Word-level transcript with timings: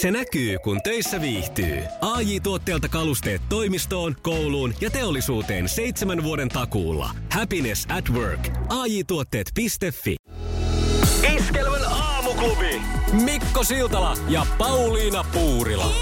Se 0.00 0.10
näkyy, 0.10 0.58
kun 0.58 0.82
töissä 0.82 1.20
viihtyy. 1.20 1.82
ai 2.00 2.40
tuotteelta 2.40 2.88
kalusteet 2.88 3.42
toimistoon, 3.48 4.16
kouluun 4.22 4.74
ja 4.80 4.90
teollisuuteen 4.90 5.68
seitsemän 5.68 6.22
vuoden 6.22 6.48
takuulla. 6.48 7.10
Happiness 7.32 7.86
at 7.88 8.10
work. 8.10 8.48
ai 8.68 9.04
tuotteetfi 9.06 9.66
Iskelmän 11.36 11.84
aamuklubi. 11.84 12.80
Mikko 13.12 13.64
Siltala 13.64 14.16
ja 14.28 14.46
Pauliina 14.58 15.24
Puurila. 15.32 15.92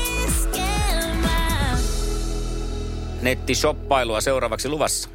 Nettishoppailua 3.22 4.20
seuraavaksi 4.20 4.68
luvassa. 4.68 5.08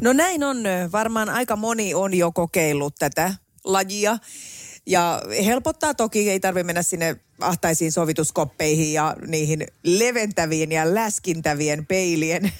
No 0.00 0.12
näin 0.12 0.44
on. 0.44 0.58
Varmaan 0.92 1.28
aika 1.28 1.56
moni 1.56 1.94
on 1.94 2.14
jo 2.14 2.32
kokeillut 2.32 2.94
tätä 2.98 3.34
lajia. 3.64 4.18
Ja 4.86 5.22
helpottaa 5.44 5.94
toki, 5.94 6.30
ei 6.30 6.40
tarvitse 6.40 6.64
mennä 6.64 6.82
sinne 6.82 7.16
ahtaisiin 7.40 7.92
sovituskoppeihin 7.92 8.92
ja 8.92 9.16
niihin 9.26 9.66
leventäviin 9.82 10.72
ja 10.72 10.94
läskintävien 10.94 11.86
peilien 11.86 12.44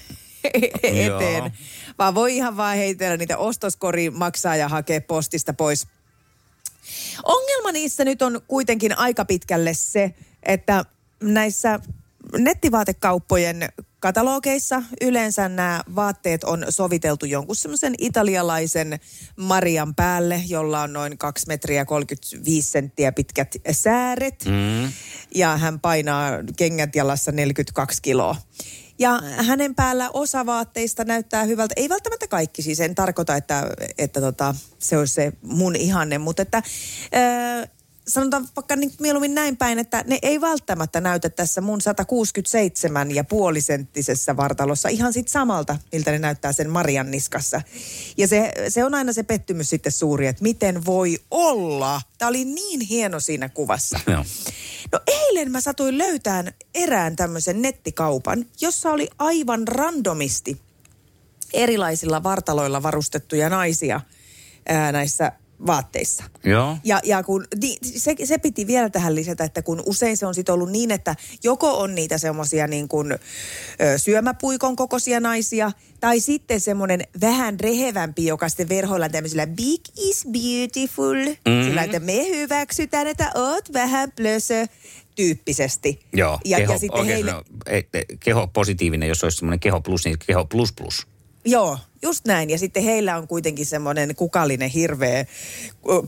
eteen. 0.82 1.36
Joo. 1.36 1.50
Vaan 1.98 2.14
voi 2.14 2.36
ihan 2.36 2.56
vaan 2.56 2.76
heitellä 2.76 3.16
niitä 3.16 3.38
ostoskoriin, 3.38 4.18
maksaa 4.18 4.56
ja 4.56 4.68
hakea 4.68 5.00
postista 5.00 5.52
pois. 5.52 5.86
Ongelma 7.24 7.72
niissä 7.72 8.04
nyt 8.04 8.22
on 8.22 8.40
kuitenkin 8.48 8.98
aika 8.98 9.24
pitkälle 9.24 9.74
se, 9.74 10.14
että 10.42 10.84
näissä 11.22 11.80
nettivaatekauppojen 12.38 13.68
katalogeissa 14.06 14.82
yleensä 15.00 15.48
nämä 15.48 15.80
vaatteet 15.94 16.44
on 16.44 16.66
soviteltu 16.68 17.26
jonkun 17.26 17.56
semmoisen 17.56 17.94
italialaisen 17.98 19.00
Marian 19.36 19.94
päälle, 19.94 20.42
jolla 20.48 20.82
on 20.82 20.92
noin 20.92 21.18
2 21.18 21.46
metriä 21.46 21.84
35 21.84 22.70
senttiä 22.70 23.12
pitkät 23.12 23.56
sääret. 23.70 24.44
Mm. 24.44 24.92
Ja 25.34 25.56
hän 25.56 25.80
painaa 25.80 26.30
kengät 26.56 26.96
jalassa 26.96 27.32
42 27.32 28.02
kiloa. 28.02 28.36
Ja 28.98 29.20
hänen 29.46 29.74
päällä 29.74 30.10
osa 30.12 30.46
vaatteista 30.46 31.04
näyttää 31.04 31.44
hyvältä. 31.44 31.74
Ei 31.76 31.88
välttämättä 31.88 32.28
kaikki, 32.28 32.62
siis 32.62 32.80
en 32.80 32.94
tarkoita, 32.94 33.36
että, 33.36 33.70
että 33.98 34.20
tota, 34.20 34.54
se 34.78 34.98
olisi 34.98 35.14
se 35.14 35.32
mun 35.42 35.76
ihanne, 35.76 36.18
mutta 36.18 36.42
että 36.42 36.56
äh, 36.58 37.68
sanotaan 38.08 38.48
vaikka 38.56 38.76
niin 38.76 38.92
mieluummin 39.00 39.34
näin 39.34 39.56
päin, 39.56 39.78
että 39.78 40.04
ne 40.06 40.18
ei 40.22 40.40
välttämättä 40.40 41.00
näytä 41.00 41.30
tässä 41.30 41.60
mun 41.60 41.80
167 41.80 43.10
ja 43.14 43.24
puolisenttisessä 43.24 44.36
vartalossa 44.36 44.88
ihan 44.88 45.12
sit 45.12 45.28
samalta, 45.28 45.78
miltä 45.92 46.10
ne 46.10 46.18
näyttää 46.18 46.52
sen 46.52 46.70
Marian 46.70 47.10
niskassa. 47.10 47.62
Ja 48.16 48.28
se, 48.28 48.52
se 48.68 48.84
on 48.84 48.94
aina 48.94 49.12
se 49.12 49.22
pettymys 49.22 49.70
sitten 49.70 49.92
suuri, 49.92 50.26
että 50.26 50.42
miten 50.42 50.84
voi 50.84 51.18
olla. 51.30 52.00
Tämä 52.18 52.28
oli 52.28 52.44
niin 52.44 52.80
hieno 52.80 53.20
siinä 53.20 53.48
kuvassa. 53.48 54.00
Joo. 54.06 54.24
No 54.92 55.00
eilen 55.06 55.50
mä 55.50 55.60
satuin 55.60 55.98
löytämään 55.98 56.52
erään 56.74 57.16
tämmöisen 57.16 57.62
nettikaupan, 57.62 58.46
jossa 58.60 58.90
oli 58.90 59.08
aivan 59.18 59.68
randomisti 59.68 60.60
erilaisilla 61.52 62.22
vartaloilla 62.22 62.82
varustettuja 62.82 63.48
naisia 63.48 64.00
ää, 64.68 64.92
näissä 64.92 65.32
vaatteissa. 65.66 66.24
Joo. 66.44 66.76
Ja, 66.84 67.00
ja 67.04 67.22
kun, 67.22 67.46
niin, 67.60 67.78
se, 67.82 68.14
se 68.24 68.38
piti 68.38 68.66
vielä 68.66 68.90
tähän 68.90 69.14
lisätä, 69.14 69.44
että 69.44 69.62
kun 69.62 69.82
usein 69.86 70.16
se 70.16 70.26
on 70.26 70.34
sitten 70.34 70.54
ollut 70.54 70.70
niin, 70.70 70.90
että 70.90 71.16
joko 71.44 71.78
on 71.78 71.94
niitä 71.94 72.18
semmoisia 72.18 72.66
niin 72.66 72.88
kuin 72.88 73.14
syömäpuikon 73.96 74.76
kokoisia 74.76 75.20
naisia, 75.20 75.72
tai 76.00 76.20
sitten 76.20 76.60
semmoinen 76.60 77.00
vähän 77.20 77.60
rehevämpi, 77.60 78.26
joka 78.26 78.48
sitten 78.48 78.68
verhoillaan 78.68 79.12
tämmöisellä 79.12 79.46
big 79.46 79.80
is 79.96 80.26
beautiful. 80.32 81.16
Mm-hmm. 81.16 81.64
Sillä, 81.64 81.82
että 81.82 82.00
me 82.00 82.28
hyväksytään, 82.28 83.06
että 83.06 83.30
oot 83.34 83.72
vähän 83.72 84.12
plösö 84.12 84.66
tyyppisesti. 85.14 86.00
Joo, 86.12 86.38
ja, 86.44 86.56
keho, 86.56 86.72
ja 86.72 86.78
sitten 86.78 87.04
heille... 87.04 87.32
keho 88.20 88.46
positiivinen, 88.46 89.08
jos 89.08 89.24
olisi 89.24 89.36
semmoinen 89.38 89.60
keho 89.60 89.80
plus, 89.80 90.04
niin 90.04 90.16
keho 90.26 90.44
plus 90.44 90.72
plus. 90.72 91.06
Joo, 91.46 91.78
just 92.02 92.24
näin. 92.26 92.50
Ja 92.50 92.58
sitten 92.58 92.82
heillä 92.82 93.16
on 93.16 93.28
kuitenkin 93.28 93.66
semmoinen 93.66 94.14
kukallinen 94.14 94.70
hirveä 94.70 95.26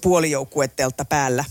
puolijoukkuettelta 0.03 1.05
päällä. 1.05 1.45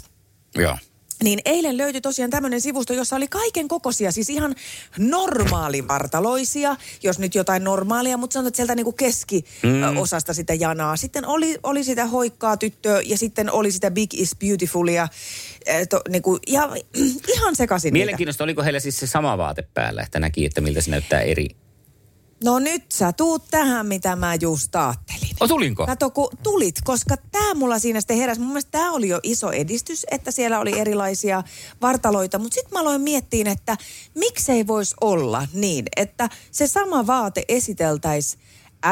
Joo. 0.56 0.78
Niin 1.24 1.40
eilen 1.46 1.78
löytyi 1.78 2.02
tosiaan 2.02 2.32
tämmöinen 2.32 2.62
sivusto, 2.62 2.94
jossa 2.94 3.16
oli 3.16 3.28
kaiken 3.28 3.68
kokoisia, 3.68 4.12
siis 4.12 4.30
ihan 4.30 4.56
normaalivartaloisia, 4.98 6.76
jos 7.04 7.20
nyt 7.20 7.36
jotain 7.36 7.64
normaalia, 7.64 8.18
mutta 8.18 8.34
sanotaan, 8.34 8.48
että 8.48 8.56
sieltä 8.56 8.76
niinku 8.76 8.92
keskiosasta 8.92 10.32
mm. 10.32 10.36
sitä 10.36 10.54
janaa. 10.54 10.98
Sitten 10.98 11.26
oli, 11.26 11.58
oli 11.64 11.84
sitä 11.84 12.06
hoikkaa 12.06 12.58
tyttöä 12.58 13.02
ja 13.02 13.18
sitten 13.18 13.52
oli 13.52 13.72
sitä 13.72 13.92
Big 13.92 14.14
is 14.14 14.36
Beautifulia. 14.36 15.08
To, 15.90 16.02
niinku, 16.10 16.40
ja 16.48 16.70
ihan 17.36 17.56
sekaisin 17.56 17.94
Mielenkiintoista, 17.94 18.44
niitä. 18.44 18.44
oliko 18.44 18.64
heillä 18.64 18.80
siis 18.80 19.00
se 19.00 19.08
sama 19.08 19.38
vaate 19.38 19.68
päällä, 19.74 20.02
että 20.02 20.20
näki, 20.20 20.46
että 20.46 20.62
miltä 20.62 20.82
se 20.82 20.92
näyttää 20.92 21.22
eri 21.22 21.50
No 22.44 22.60
nyt 22.60 22.92
sä 22.92 23.14
tuut 23.14 23.44
tähän, 23.52 23.86
mitä 23.86 24.16
mä 24.16 24.36
just 24.36 24.76
ajattelin. 24.76 25.30
O, 25.40 25.48
tulinko? 25.48 25.86
Kato, 25.86 26.10
kun 26.10 26.30
tulit, 26.44 26.76
koska 26.84 27.16
tämä 27.32 27.54
mulla 27.54 27.80
siinä 27.80 28.02
sitten 28.02 28.18
heräsi. 28.18 28.40
Mun 28.40 28.50
mielestä 28.50 28.72
tämä 28.72 28.92
oli 28.92 29.08
jo 29.08 29.20
iso 29.24 29.52
edistys, 29.52 30.06
että 30.12 30.32
siellä 30.32 30.60
oli 30.60 30.80
erilaisia 30.80 31.44
vartaloita. 31.82 32.40
Mutta 32.40 32.56
sitten 32.56 32.74
mä 32.74 32.80
aloin 32.80 33.02
miettiä, 33.02 33.52
että 33.52 33.78
miksei 34.16 34.68
voisi 34.68 34.96
olla 35.02 35.48
niin, 35.54 35.86
että 35.96 36.30
se 36.52 36.68
sama 36.68 37.08
vaate 37.08 37.44
esiteltäisiin 37.48 38.44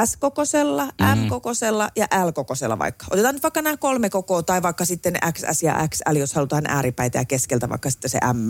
S-kokosella, 0.06 0.86
M-kokosella 1.16 1.90
ja 1.96 2.08
L-kokosella 2.26 2.80
vaikka. 2.80 3.06
Otetaan 3.12 3.36
nyt 3.36 3.44
vaikka 3.44 3.62
nämä 3.62 3.78
kolme 3.78 4.10
kokoa 4.10 4.44
tai 4.44 4.62
vaikka 4.62 4.86
sitten 4.86 5.18
XS 5.34 5.64
ja 5.64 5.88
XL, 5.90 6.16
jos 6.16 6.34
halutaan 6.34 6.66
ääripäitä 6.68 7.18
ja 7.18 7.26
keskeltä 7.26 7.70
vaikka 7.70 7.90
sitten 7.90 8.10
se 8.10 8.20
M. 8.34 8.50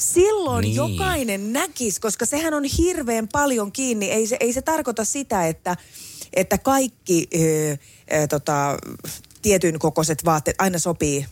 Silloin 0.00 0.62
niin. 0.62 0.74
jokainen 0.74 1.52
näkisi, 1.52 2.00
koska 2.00 2.26
sehän 2.26 2.54
on 2.54 2.64
hirveän 2.64 3.28
paljon 3.28 3.72
kiinni. 3.72 4.10
Ei 4.10 4.26
se, 4.26 4.36
ei 4.40 4.52
se 4.52 4.62
tarkoita 4.62 5.04
sitä, 5.04 5.46
että, 5.46 5.76
että 6.32 6.58
kaikki 6.58 7.28
ö, 7.34 7.38
ö, 7.40 8.26
tota, 8.26 8.76
tietyn 9.42 9.78
kokoiset 9.78 10.24
vaatteet 10.24 10.56
aina 10.58 10.78
sopii 10.78 11.26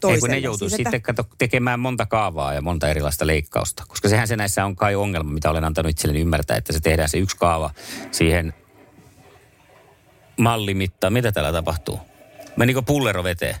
toiselle. 0.00 0.16
Ei 0.16 0.20
kun 0.20 0.30
ne 0.30 0.38
joutuu 0.38 0.68
siis, 0.68 0.76
sitten 0.76 0.94
että... 0.94 1.06
kato, 1.14 1.28
tekemään 1.38 1.80
monta 1.80 2.06
kaavaa 2.06 2.54
ja 2.54 2.62
monta 2.62 2.88
erilaista 2.88 3.26
leikkausta. 3.26 3.84
Koska 3.88 4.08
sehän 4.08 4.28
se 4.28 4.36
näissä 4.36 4.64
on 4.64 4.76
kai 4.76 4.94
ongelma, 4.94 5.30
mitä 5.32 5.50
olen 5.50 5.64
antanut 5.64 5.90
itselleni 5.90 6.20
ymmärtää, 6.20 6.56
että 6.56 6.72
se 6.72 6.80
tehdään 6.80 7.08
se 7.08 7.18
yksi 7.18 7.36
kaava 7.36 7.70
siihen 8.10 8.54
mallimittaan. 10.38 11.12
Mitä 11.12 11.32
täällä 11.32 11.52
tapahtuu? 11.52 11.98
Menikö 12.56 12.82
pullero 12.82 13.24
veteen? 13.24 13.56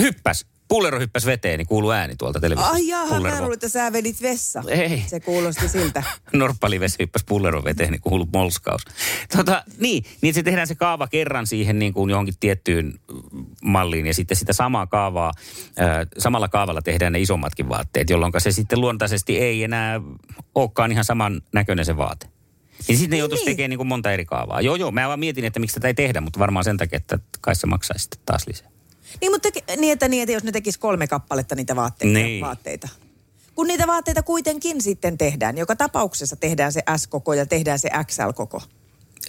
Hyppäs! 0.00 0.46
Pullero 0.68 0.98
hyppäsi 0.98 1.26
veteen, 1.26 1.58
niin 1.58 1.66
kuuluu 1.66 1.90
ääni 1.90 2.16
tuolta 2.16 2.40
televisiosta. 2.40 2.74
Ai 2.74 2.88
jaha, 2.88 3.20
mä 3.20 3.40
luulin, 3.40 3.54
että 3.54 3.68
sä 3.68 3.92
vedit 3.92 4.22
vessa. 4.22 4.62
Ei. 4.68 5.04
Se 5.06 5.20
kuulosti 5.20 5.68
siltä. 5.68 6.02
Norppalivesi 6.32 6.96
hyppäsi 6.98 7.24
pulleron 7.28 7.64
veteen, 7.64 7.90
niin 7.90 8.00
kuuluu 8.00 8.28
molskaus. 8.32 8.82
Tota, 9.36 9.64
niin, 9.80 10.04
niin 10.20 10.34
se 10.34 10.42
tehdään 10.42 10.66
se 10.66 10.74
kaava 10.74 11.06
kerran 11.06 11.46
siihen 11.46 11.78
niin 11.78 11.92
kuin 11.92 12.10
johonkin 12.10 12.34
tiettyyn 12.40 13.00
malliin 13.62 14.06
ja 14.06 14.14
sitten 14.14 14.36
sitä 14.36 14.52
samaa 14.52 14.86
kaavaa, 14.86 15.32
äh, 15.80 16.06
samalla 16.18 16.48
kaavalla 16.48 16.82
tehdään 16.82 17.12
ne 17.12 17.20
isommatkin 17.20 17.68
vaatteet, 17.68 18.10
jolloin 18.10 18.32
se 18.38 18.52
sitten 18.52 18.80
luontaisesti 18.80 19.38
ei 19.38 19.64
enää 19.64 20.00
olekaan 20.54 20.92
ihan 20.92 21.04
saman 21.04 21.42
näköinen 21.52 21.84
se 21.84 21.96
vaate. 21.96 22.26
Niin 22.88 22.98
sitten 22.98 23.10
ne 23.10 23.18
joutuisi 23.18 23.44
niin. 23.44 23.56
tekemään 23.56 23.70
niin 23.70 23.78
kuin 23.78 23.86
monta 23.86 24.12
eri 24.12 24.24
kaavaa. 24.24 24.60
Joo, 24.60 24.76
joo, 24.76 24.90
mä 24.90 25.08
vaan 25.08 25.20
mietin, 25.20 25.44
että 25.44 25.60
miksi 25.60 25.74
tätä 25.74 25.88
ei 25.88 25.94
tehdä, 25.94 26.20
mutta 26.20 26.38
varmaan 26.38 26.64
sen 26.64 26.76
takia, 26.76 26.96
että 26.96 27.18
kai 27.40 27.54
se 27.54 27.66
maksaisi 27.66 28.02
sitten 28.02 28.20
taas 28.26 28.46
lisää. 28.46 28.77
Niin, 29.20 29.32
mutta 29.32 29.48
niin, 29.76 29.92
että, 29.92 30.08
niin, 30.08 30.22
että 30.22 30.32
jos 30.32 30.44
ne 30.44 30.52
tekis 30.52 30.78
kolme 30.78 31.06
kappaletta 31.06 31.54
niitä 31.54 31.76
vaatteita, 31.76 32.18
niin. 32.18 32.44
vaatteita. 32.44 32.88
Kun 33.54 33.66
niitä 33.66 33.86
vaatteita 33.86 34.22
kuitenkin 34.22 34.82
sitten 34.82 35.18
tehdään. 35.18 35.58
Joka 35.58 35.76
tapauksessa 35.76 36.36
tehdään 36.36 36.72
se 36.72 36.82
S-koko 36.96 37.34
ja 37.34 37.46
tehdään 37.46 37.78
se 37.78 37.88
XL-koko. 38.06 38.62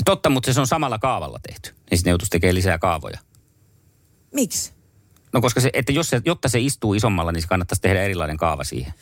Totta, 0.06 0.30
mutta 0.30 0.54
se 0.54 0.60
on 0.60 0.68
samalla 0.68 1.00
kaavalla 1.00 1.40
tehty. 1.48 1.70
Niin 1.70 1.98
sitten 1.98 2.10
ne 2.10 2.12
joutuisi 2.12 2.30
tekemään 2.30 2.56
lisää 2.56 2.80
kaavoja. 2.80 3.20
Miksi? 4.34 4.72
No 5.34 5.42
koska 5.42 5.62
se, 5.62 5.70
että 5.74 5.92
jos 5.92 6.10
se, 6.10 6.22
jotta 6.26 6.50
se 6.50 6.60
istuu 6.60 6.94
isommalla, 6.94 7.32
niin 7.32 7.42
se 7.42 7.48
kannattaisi 7.48 7.82
tehdä 7.82 8.02
erilainen 8.02 8.38
kaava 8.38 8.64
siihen. 8.64 8.94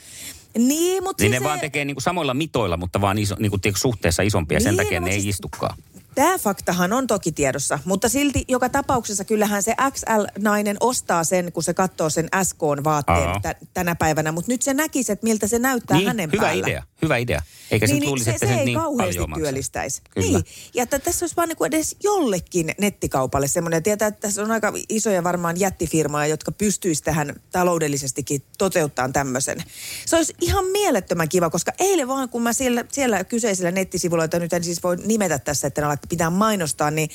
Niin, 0.58 1.04
mutta 1.04 1.24
niin 1.24 1.32
siis 1.32 1.42
ne 1.42 1.46
se... 1.46 1.50
vaan 1.50 1.60
tekee 1.60 1.86
niinku 1.86 2.02
samoilla 2.02 2.34
mitoilla, 2.34 2.78
mutta 2.78 3.02
vaan 3.02 3.18
iso, 3.18 3.36
niinku 3.40 3.58
suhteessa 3.76 4.24
isompia. 4.24 4.58
Niin, 4.58 4.64
sen 4.64 4.78
takia 4.78 5.00
no, 5.00 5.06
ne 5.06 5.12
siis... 5.12 5.24
ei 5.24 5.30
istukaan. 5.30 5.78
Tämä 6.18 6.38
faktahan 6.38 6.94
on 6.94 7.08
toki 7.08 7.32
tiedossa, 7.32 7.80
mutta 7.86 8.10
silti 8.10 8.46
joka 8.48 8.70
tapauksessa 8.70 9.24
kyllähän 9.24 9.64
se 9.64 9.76
XL-nainen 9.92 10.78
ostaa 10.80 11.24
sen, 11.24 11.52
kun 11.52 11.64
se 11.64 11.74
katsoo 11.74 12.10
sen 12.10 12.28
SK-vaatteen 12.44 13.42
t- 13.42 13.68
tänä 13.74 13.96
päivänä. 13.96 14.32
Mutta 14.32 14.52
nyt 14.52 14.62
se 14.62 14.74
näkisi, 14.74 15.12
että 15.12 15.24
miltä 15.24 15.48
se 15.48 15.60
näyttää 15.60 15.98
niin, 15.98 16.08
hänen 16.08 16.30
hyvä 16.32 16.42
päällä. 16.42 16.68
idea, 16.68 16.84
hyvä 17.02 17.18
idea. 17.18 17.42
Eikä 17.72 17.86
niin, 17.86 18.00
niin, 18.00 18.08
luulisi, 18.08 18.26
se, 18.26 18.32
että 18.32 18.48
se, 18.48 18.54
se 18.54 18.60
ei 18.60 18.66
niin 18.66 18.80
kauheasti 18.80 19.22
työllistäisi. 19.36 20.02
Kyllä. 20.10 20.28
Niin, 20.28 20.46
ja 20.74 20.84
että 20.84 21.00
tässä 21.00 21.24
olisi 21.24 21.36
vaan 21.36 21.50
niin 21.50 21.58
kuin 21.58 21.68
edes 21.68 21.96
jollekin 22.04 22.76
nettikaupalle 22.80 23.48
semmoinen. 23.48 23.84
Tietää, 23.84 24.08
että 24.08 24.22
tässä 24.22 24.44
on 24.44 24.52
aika 24.52 24.74
isoja 24.90 25.24
varmaan 25.24 25.60
jättifirmoja, 25.60 26.28
jotka 26.28 26.52
pystyisi 26.52 27.04
tähän 27.04 27.36
taloudellisestikin 27.52 28.42
toteuttamaan 28.58 29.14
tämmöisen. 29.14 29.64
Se 30.06 30.16
olisi 30.16 30.34
ihan 30.42 30.66
mielettömän 30.66 31.30
kiva, 31.30 31.50
koska 31.50 31.72
eilen 31.80 32.08
vaan 32.08 32.30
kun 32.30 32.42
mä 32.42 32.54
siellä, 32.54 32.86
siellä 32.92 33.24
kyseisellä 33.24 33.72
nettisivulla, 33.72 34.24
jota 34.24 34.40
nyt 34.40 34.54
en 34.54 34.64
siis 34.64 34.84
voi 34.84 34.98
nimetä 34.98 35.40
tässä, 35.40 35.68
että 35.68 35.82
ne 35.82 35.88
pitää 36.10 36.30
mainostaa, 36.30 36.92
niin, 36.92 37.10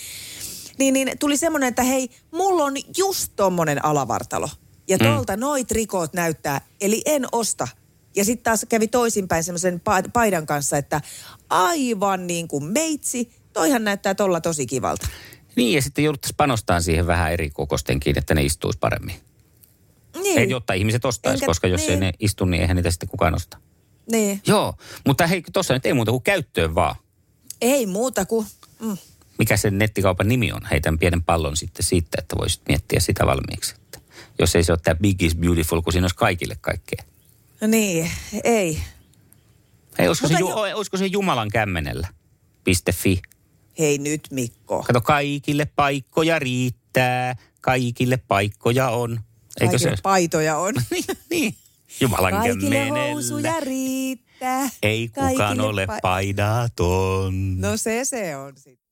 niin, 0.79 0.95
niin 0.95 1.19
tuli 1.19 1.37
semmoinen, 1.37 1.69
että 1.69 1.83
hei, 1.83 2.09
mulla 2.31 2.65
on 2.65 2.75
just 2.97 3.33
tommonen 3.37 3.85
alavartalo 3.85 4.49
Ja 4.89 4.99
tuolta 4.99 5.37
mm. 5.37 5.41
noit 5.41 5.71
rikot 5.71 6.13
näyttää, 6.13 6.61
eli 6.81 7.03
en 7.07 7.27
osta. 7.33 7.69
Ja 8.17 8.25
sitten 8.25 8.45
taas 8.45 8.67
kävi 8.69 8.89
toisinpäin 8.89 9.45
semmoisen 9.45 9.81
pa- 9.81 10.11
paidan 10.13 10.47
kanssa, 10.47 10.77
että 10.77 11.01
aivan 11.51 12.27
niin 12.27 12.49
kuin 12.49 12.65
meitsi, 12.65 13.33
toihan 13.53 13.85
näyttää 13.85 14.15
tolla 14.15 14.41
tosi 14.41 14.67
kivalta. 14.67 15.07
Niin, 15.57 15.75
ja 15.75 15.83
sitten 15.83 16.05
jouduttaisiin 16.05 16.37
panostaa 16.37 16.81
siihen 16.81 17.07
vähän 17.07 17.33
eri 17.33 17.51
kokostenkin, 17.51 18.19
että 18.19 18.35
ne 18.35 18.43
istuisi 18.43 18.79
paremmin. 18.79 19.15
Niin. 20.23 20.39
Ei, 20.39 20.51
jotta 20.51 20.73
ihmiset 20.73 21.05
ostaisi, 21.05 21.37
Enkä- 21.37 21.47
koska 21.47 21.67
jos 21.67 21.81
ei 21.81 21.89
niin. 21.89 22.01
ne 22.01 22.13
istu, 22.21 22.45
niin 22.45 22.61
eihän 22.61 22.77
niitä 22.77 22.91
sitten 22.91 23.09
kukaan 23.09 23.35
osta. 23.35 23.59
Niin. 24.11 24.41
Joo, 24.47 24.75
mutta 25.07 25.27
hei, 25.27 25.43
tuossa 25.53 25.75
nyt 25.75 25.87
ei 25.87 25.95
muuta 25.95 26.11
kuin 26.11 26.23
käyttöön 26.23 26.75
vaan. 26.75 26.97
Ei 27.61 27.87
muuta 27.87 28.25
kuin, 28.25 28.47
mm. 28.83 28.97
Mikä 29.39 29.57
sen 29.57 29.79
nettikaupan 29.79 30.29
nimi 30.29 30.53
on? 30.53 30.61
Heitän 30.71 30.99
pienen 30.99 31.23
pallon 31.23 31.57
sitten 31.57 31.85
siitä, 31.87 32.19
että 32.19 32.37
voisit 32.37 32.63
miettiä 32.69 33.01
sitä 33.01 33.27
valmiiksi. 33.27 33.75
Että 33.75 33.99
jos 34.39 34.57
ei 34.57 34.65
se 34.65 34.73
ole 34.73 34.81
tämä 34.83 34.95
Big 34.95 35.23
is 35.23 35.35
Beautiful, 35.37 35.83
kun 35.83 35.93
siinä 35.93 36.05
olisi 36.05 36.17
kaikille 36.17 36.57
kaikkea. 36.61 37.05
no 37.61 37.67
niin, 37.67 38.11
ei. 38.45 38.83
Hei, 39.99 40.09
olisiko, 40.09 40.29
se, 40.29 40.35
ju, 40.39 40.49
jo- 40.49 40.77
olisiko 40.77 40.97
se 40.97 41.07
Jumalan 41.07 41.49
kämmenellä? 41.49 42.09
.fi. 42.93 43.23
Hei 43.79 43.99
nyt 43.99 44.29
Mikko. 44.31 44.83
Kato, 44.83 45.01
kaikille 45.01 45.65
paikkoja 45.65 46.39
riittää, 46.39 47.37
kaikille 47.61 48.17
paikkoja 48.17 48.91
on. 48.91 49.21
Eikö 49.61 49.79
se? 49.79 49.85
Kaikille 49.85 50.03
paitoja 50.03 50.59
on. 50.59 50.75
niin, 50.91 51.05
niin. 51.31 51.55
Jumalan 52.01 52.33
Kaikille 52.33 52.89
housuja 52.89 53.61
riittää. 53.61 54.69
Ei 54.83 55.09
kukaan 55.09 55.37
Kaikille 55.37 55.69
ole 55.69 55.85
pa- 55.85 56.01
paidaton. 56.03 57.61
No 57.61 57.77
se 57.77 58.05
se 58.05 58.37
on 58.37 58.53
sitten. 58.57 58.83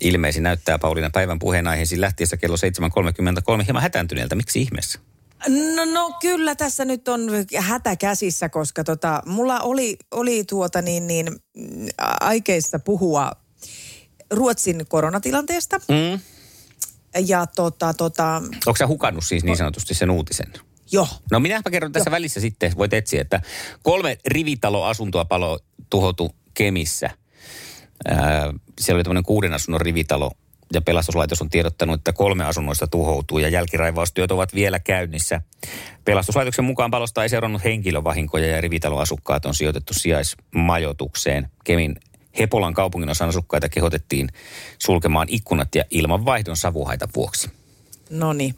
Ilmeisesti 0.00 0.40
näyttää 0.42 0.78
Pauliina 0.78 1.10
päivän 1.10 1.38
puheenaiheisiin 1.38 2.00
lähtiessä 2.00 2.36
kello 2.36 2.56
7.33 3.58 3.64
hieman 3.64 3.82
hätääntyneeltä. 3.82 4.34
Miksi 4.34 4.62
ihmeessä? 4.62 4.98
No, 5.48 5.84
no 5.84 6.12
kyllä 6.20 6.54
tässä 6.54 6.84
nyt 6.84 7.08
on 7.08 7.20
hätä 7.58 7.96
käsissä, 7.96 8.48
koska 8.48 8.84
tota, 8.84 9.22
mulla 9.26 9.60
oli, 9.60 9.96
oli 10.10 10.44
tuota 10.44 10.82
niin, 10.82 11.06
niin 11.06 11.28
aikeissa 12.20 12.78
puhua 12.78 13.32
Ruotsin 14.30 14.86
koronatilanteesta. 14.88 15.78
Mm. 15.78 16.20
Ja 17.26 17.46
tota, 17.46 17.94
tota, 17.94 18.42
Onko 18.66 18.76
sä 18.76 18.86
hukannut 18.86 19.24
siis 19.24 19.44
niin 19.44 19.56
sanotusti 19.56 19.94
sen 19.94 20.10
uutisen? 20.10 20.52
Jo. 20.92 21.08
No 21.30 21.40
minäpä 21.40 21.70
kerron 21.70 21.92
tässä 21.92 22.10
välissä 22.10 22.40
sitten, 22.40 22.72
voit 22.78 22.92
etsiä, 22.92 23.20
että 23.20 23.40
kolme 23.82 24.18
rivitaloasuntoa 24.26 25.24
palo 25.24 25.58
tuhoutu 25.90 26.34
Kemissä. 26.54 27.10
Ää, 28.08 28.52
siellä 28.80 28.98
oli 28.98 29.04
tämmöinen 29.04 29.24
kuuden 29.24 29.52
asunnon 29.52 29.80
rivitalo 29.80 30.30
ja 30.72 30.82
pelastuslaitos 30.82 31.42
on 31.42 31.50
tiedottanut, 31.50 32.00
että 32.00 32.12
kolme 32.12 32.44
asunnoista 32.44 32.86
tuhoutuu 32.86 33.38
ja 33.38 33.48
jälkiraivaustyöt 33.48 34.30
ovat 34.30 34.54
vielä 34.54 34.78
käynnissä. 34.78 35.40
Pelastuslaitoksen 36.04 36.64
mukaan 36.64 36.90
palosta 36.90 37.22
ei 37.22 37.28
seurannut 37.28 37.64
henkilövahinkoja 37.64 38.46
ja 38.46 38.60
rivitaloasukkaat 38.60 39.46
on 39.46 39.54
sijoitettu 39.54 39.94
sijaismajoitukseen. 39.94 41.48
Kemin 41.64 41.96
Hepolan 42.38 42.74
kaupungin 42.74 43.10
osan 43.10 43.28
asukkaita 43.28 43.68
kehotettiin 43.68 44.28
sulkemaan 44.78 45.26
ikkunat 45.30 45.74
ja 45.74 45.84
ilmanvaihdon 45.90 46.56
savuhaita 46.56 47.08
vuoksi. 47.16 47.50
No 48.10 48.32
niin. 48.32 48.54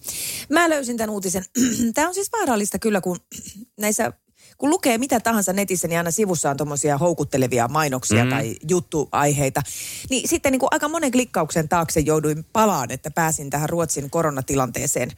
Mä 0.48 0.70
löysin 0.70 0.96
tämän 0.96 1.10
uutisen. 1.10 1.44
Tämä 1.94 2.08
on 2.08 2.14
siis 2.14 2.32
vaarallista 2.32 2.78
kyllä, 2.78 3.00
kun 3.00 3.16
näissä 3.80 4.12
kun 4.58 4.70
lukee 4.70 4.98
mitä 4.98 5.20
tahansa 5.20 5.52
netissä, 5.52 5.88
niin 5.88 5.98
aina 5.98 6.10
sivussa 6.10 6.50
on 6.50 6.56
tuommoisia 6.56 6.98
houkuttelevia 6.98 7.68
mainoksia 7.68 8.24
mm. 8.24 8.30
tai 8.30 8.56
juttuaiheita. 8.68 9.62
Niin 10.10 10.28
sitten 10.28 10.52
niin 10.52 10.60
kuin 10.60 10.68
aika 10.70 10.88
monen 10.88 11.12
klikkauksen 11.12 11.68
taakse 11.68 12.00
jouduin 12.00 12.44
palaan, 12.52 12.90
että 12.90 13.10
pääsin 13.10 13.50
tähän 13.50 13.68
Ruotsin 13.68 14.10
koronatilanteeseen. 14.10 15.12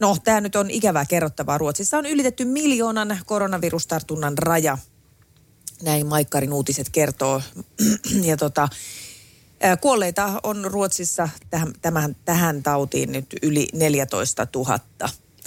No, 0.00 0.16
tämä 0.24 0.40
nyt 0.40 0.56
on 0.56 0.70
ikävää 0.70 1.04
kerrottavaa. 1.04 1.58
Ruotsissa 1.58 1.98
on 1.98 2.06
ylitetty 2.06 2.44
miljoonan 2.44 3.18
koronavirustartunnan 3.26 4.38
raja. 4.38 4.78
Näin 5.82 6.06
Maikkarin 6.06 6.52
uutiset 6.52 6.90
kertoo. 6.90 7.42
ja 8.28 8.36
tota, 8.36 8.68
kuolleita 9.80 10.40
on 10.42 10.64
Ruotsissa 10.64 11.28
tähän, 11.50 11.72
tämähän, 11.82 12.16
tähän 12.24 12.62
tautiin 12.62 13.12
nyt 13.12 13.26
yli 13.42 13.68
14 13.72 14.46
000. 14.54 14.78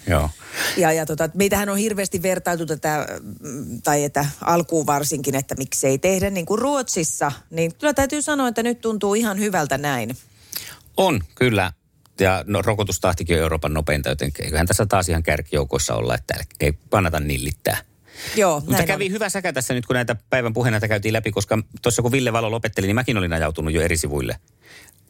Joo. 0.08 0.30
Ja, 0.78 0.92
ja 0.92 1.06
tota, 1.06 1.30
meitähän 1.34 1.70
on 1.70 1.78
hirveästi 1.78 2.22
vertailtu 2.22 2.66
tätä, 2.66 3.08
mm, 3.42 3.82
tai 3.82 4.04
että 4.04 4.26
alkuun 4.42 4.86
varsinkin, 4.86 5.36
että 5.36 5.56
miksei 5.56 5.98
tehdä 5.98 6.30
niin 6.30 6.46
kuin 6.46 6.60
Ruotsissa. 6.60 7.32
Niin 7.50 7.76
kyllä 7.76 7.94
täytyy 7.94 8.22
sanoa, 8.22 8.48
että 8.48 8.64
nyt 8.64 8.82
tuntuu 8.82 9.14
ihan 9.14 9.40
hyvältä 9.40 9.78
näin. 9.78 10.18
On, 10.98 11.22
kyllä. 11.36 11.72
Ja 12.20 12.44
no, 12.48 12.62
rokotustahtikin 12.62 13.36
on 13.36 13.42
Euroopan 13.42 13.74
nopeinta, 13.74 14.10
joten 14.10 14.32
eiköhän 14.40 14.68
tässä 14.68 14.86
taas 14.86 15.10
ihan 15.10 15.24
kärkijoukoissa 15.24 15.96
olla, 15.96 16.16
että 16.16 16.34
ei 16.60 16.74
kannata 16.90 17.20
nillittää. 17.20 17.78
Joo, 18.36 18.62
Mutta 18.66 18.84
kävi 18.84 19.06
on. 19.06 19.12
hyvä 19.12 19.30
säkä 19.30 19.54
tässä 19.54 19.74
nyt, 19.74 19.86
kun 19.86 19.94
näitä 19.94 20.16
päivän 20.30 20.54
puheenjohtajia 20.54 20.90
käytiin 20.90 21.14
läpi, 21.14 21.32
koska 21.32 21.60
tuossa 21.82 22.02
kun 22.02 22.12
Ville 22.12 22.34
Valo 22.34 22.52
lopetteli, 22.52 22.88
niin 22.88 22.96
mäkin 22.96 23.18
olin 23.18 23.34
ajautunut 23.34 23.74
jo 23.74 23.82
eri 23.82 23.98
sivuille 23.98 24.40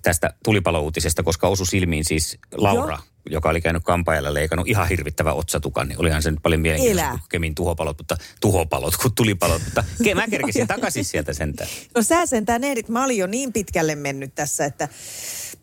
tästä 0.02 0.34
tulipalouutisesta, 0.44 1.24
koska 1.24 1.48
osu 1.48 1.66
silmiin 1.66 2.06
siis 2.06 2.38
Laura, 2.54 2.94
Joo. 2.94 3.04
joka 3.30 3.50
oli 3.50 3.62
käynyt 3.62 3.84
kampaajalla 3.84 4.34
leikannut 4.34 4.68
ihan 4.68 4.88
hirvittävä 4.90 5.34
otsatukan, 5.34 5.88
niin 5.88 6.00
olihan 6.00 6.24
se 6.24 6.32
nyt 6.32 6.40
paljon 6.44 6.62
mielenkiintoista 6.62 7.10
kuin 7.10 7.22
Kemin 7.30 7.56
tuhopalot, 7.56 7.98
mutta 7.98 8.18
tuhopalot 8.42 8.98
kuin 8.98 9.16
tulipalot, 9.16 9.62
mutta 9.66 9.84
ke, 10.04 10.16
mä 10.16 10.28
kerkesin 10.28 10.68
takaisin 10.78 11.06
sieltä 11.06 11.34
sentään. 11.34 11.70
No 11.96 12.02
sä 12.02 12.26
sentään 12.26 12.64
ehdit. 12.64 12.90
Mä 12.90 13.04
olin 13.04 13.18
jo 13.18 13.28
niin 13.28 13.54
pitkälle 13.54 13.96
mennyt 13.96 14.36
tässä, 14.36 14.66
että 14.66 14.88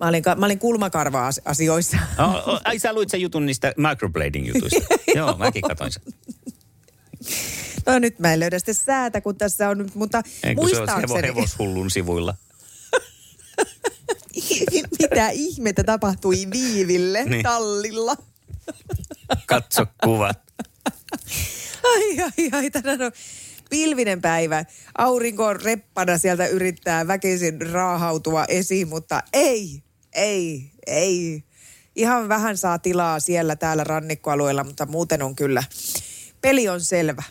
mä 0.00 0.08
olin, 0.08 0.23
mä 0.37 0.46
olin 0.46 0.58
kulmakarva-asioissa. 0.58 1.96
Oh, 2.19 2.61
ai 2.64 2.79
sä 2.79 2.93
luit 2.93 3.11
sen 3.11 3.20
jutun 3.20 3.46
niistä 3.46 3.75
microblading 3.76 4.49
jutuista. 4.49 4.94
Joo, 5.17 5.37
mäkin 5.37 5.62
katsoin 5.62 5.93
sen. 5.93 6.02
No 7.87 7.99
nyt 7.99 8.19
mä 8.19 8.33
en 8.33 8.41
löydä 8.41 8.59
sitten 8.59 8.75
säätä, 8.75 9.21
kun 9.21 9.37
tässä 9.37 9.69
on 9.69 9.79
nyt, 9.79 9.95
mutta 9.95 10.23
Ei, 10.45 10.55
kun 10.55 10.71
se 10.71 10.77
on 10.81 10.89
hevo, 10.89 10.97
muistaakseni, 10.97 11.29
hevoshullun 11.29 11.91
sivuilla. 11.91 12.35
mitä 15.01 15.31
ihmettä 15.31 15.85
tapahtui 15.85 16.47
Viiville 16.53 17.25
Niin. 17.25 17.43
tallilla. 17.43 18.17
Katso 19.47 19.87
kuvat. 20.05 20.43
Ai, 21.85 22.21
ai, 22.23 22.51
ai, 22.53 22.71
tänään 22.71 23.03
on 23.03 23.13
pilvinen 23.71 24.21
päivä. 24.21 24.65
Aurinko 24.99 25.47
on 25.47 25.61
reppana 25.61 26.19
sieltä 26.19 26.47
yrittää 26.47 27.07
väkisin 27.07 27.71
raahautua 27.71 28.45
esiin, 28.49 28.89
mutta 28.89 29.23
ei, 29.33 29.83
ei, 30.13 30.71
ei. 30.87 31.45
Ihan 31.97 32.29
vähän 32.29 32.57
saa 32.57 32.79
tilaa 32.79 33.21
siellä 33.21 33.57
täällä 33.57 33.85
rannikkoalueella, 33.85 34.65
mutta 34.65 34.87
muuten 34.87 35.23
on 35.23 35.37
kyllä. 35.37 35.63
Peli 36.41 36.69
on 36.69 36.81
selvä. 36.81 37.23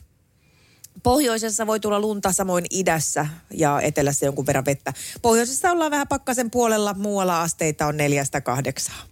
Pohjoisessa 1.03 1.67
voi 1.67 1.79
tulla 1.79 1.99
lunta, 1.99 2.31
samoin 2.31 2.65
idässä 2.69 3.27
ja 3.53 3.81
etelässä 3.81 4.25
jonkun 4.25 4.45
verran 4.45 4.65
vettä. 4.65 4.93
Pohjoisessa 5.21 5.71
ollaan 5.71 5.91
vähän 5.91 6.07
pakkasen 6.07 6.51
puolella, 6.51 6.93
muualla 6.93 7.41
asteita 7.41 7.87
on 7.87 7.97
neljästä 7.97 8.41
kahdeksaa. 8.41 9.03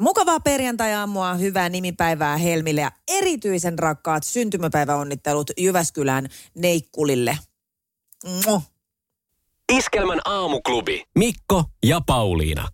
Mukavaa 0.00 0.40
perjantai-aamua, 0.40 1.34
hyvää 1.34 1.68
nimipäivää 1.68 2.36
Helmille 2.36 2.80
ja 2.80 2.92
erityisen 3.08 3.78
rakkaat 3.78 4.22
syntymäpäiväonnittelut 4.24 5.50
Jyväskylän 5.58 6.28
Neikkulille. 6.54 7.38
Mua. 8.46 8.62
Iskelmän 9.72 10.20
aamuklubi. 10.24 11.04
Mikko 11.18 11.64
ja 11.84 12.00
Pauliina. 12.06 12.68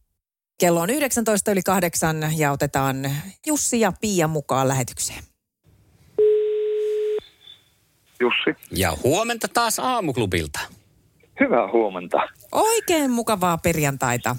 Kello 0.59 0.81
on 0.81 0.91
19 0.91 1.53
yli 1.53 1.63
kahdeksan 1.63 2.39
ja 2.39 2.53
otetaan 2.53 3.11
Jussi 3.47 3.81
ja 3.81 3.93
Pia 4.01 4.29
mukaan 4.29 4.69
lähetykseen. 4.69 5.25
Jussi. 8.21 8.63
Ja 8.71 8.97
huomenta 9.05 9.49
taas 9.55 9.79
aamuklubilta. 9.79 10.61
Hyvää 11.41 11.73
huomenta. 11.73 12.17
Oikein 12.53 13.11
mukavaa 13.11 13.59
perjantaita. 13.59 14.37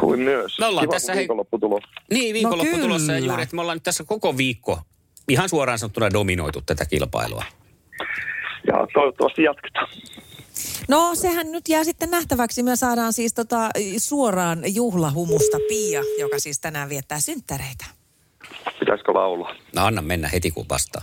Kuin 0.00 0.20
myös. 0.20 0.58
Me 0.58 0.66
ollaan 0.66 0.82
Kiva, 0.86 0.92
tässä, 0.92 1.06
kun 1.12 1.14
hei- 1.14 1.22
viikonloppu 1.22 1.58
tulo. 1.58 1.80
Niin, 2.10 2.42
No 2.42 2.50
tulossa 2.80 3.12
ja 3.12 3.18
kyllä. 3.18 3.32
juuri, 3.32 3.42
että 3.42 3.56
me 3.56 3.60
ollaan 3.62 3.76
nyt 3.76 3.82
tässä 3.82 4.04
koko 4.04 4.36
viikko 4.36 4.80
ihan 5.28 5.48
suoraan 5.48 5.78
sanottuna 5.78 6.10
dominoitu 6.12 6.60
tätä 6.66 6.86
kilpailua. 6.86 7.44
Ja 8.66 8.74
toivottavasti 8.94 9.42
jatketaan. 9.42 9.88
No 10.88 11.14
sehän 11.14 11.52
nyt 11.52 11.68
jää 11.68 11.84
sitten 11.84 12.10
nähtäväksi. 12.10 12.62
Me 12.62 12.76
saadaan 12.76 13.12
siis 13.12 13.34
tota, 13.34 13.70
suoraan 13.98 14.62
juhlahumusta 14.74 15.56
Pia, 15.68 16.02
joka 16.18 16.38
siis 16.38 16.60
tänään 16.60 16.88
viettää 16.88 17.20
synttäreitä. 17.20 17.84
Pitäisikö 18.80 19.12
laulaa? 19.14 19.54
No 19.76 19.84
anna 19.86 20.02
mennä 20.02 20.28
heti 20.28 20.50
kun 20.50 20.66
vastaa. 20.68 21.02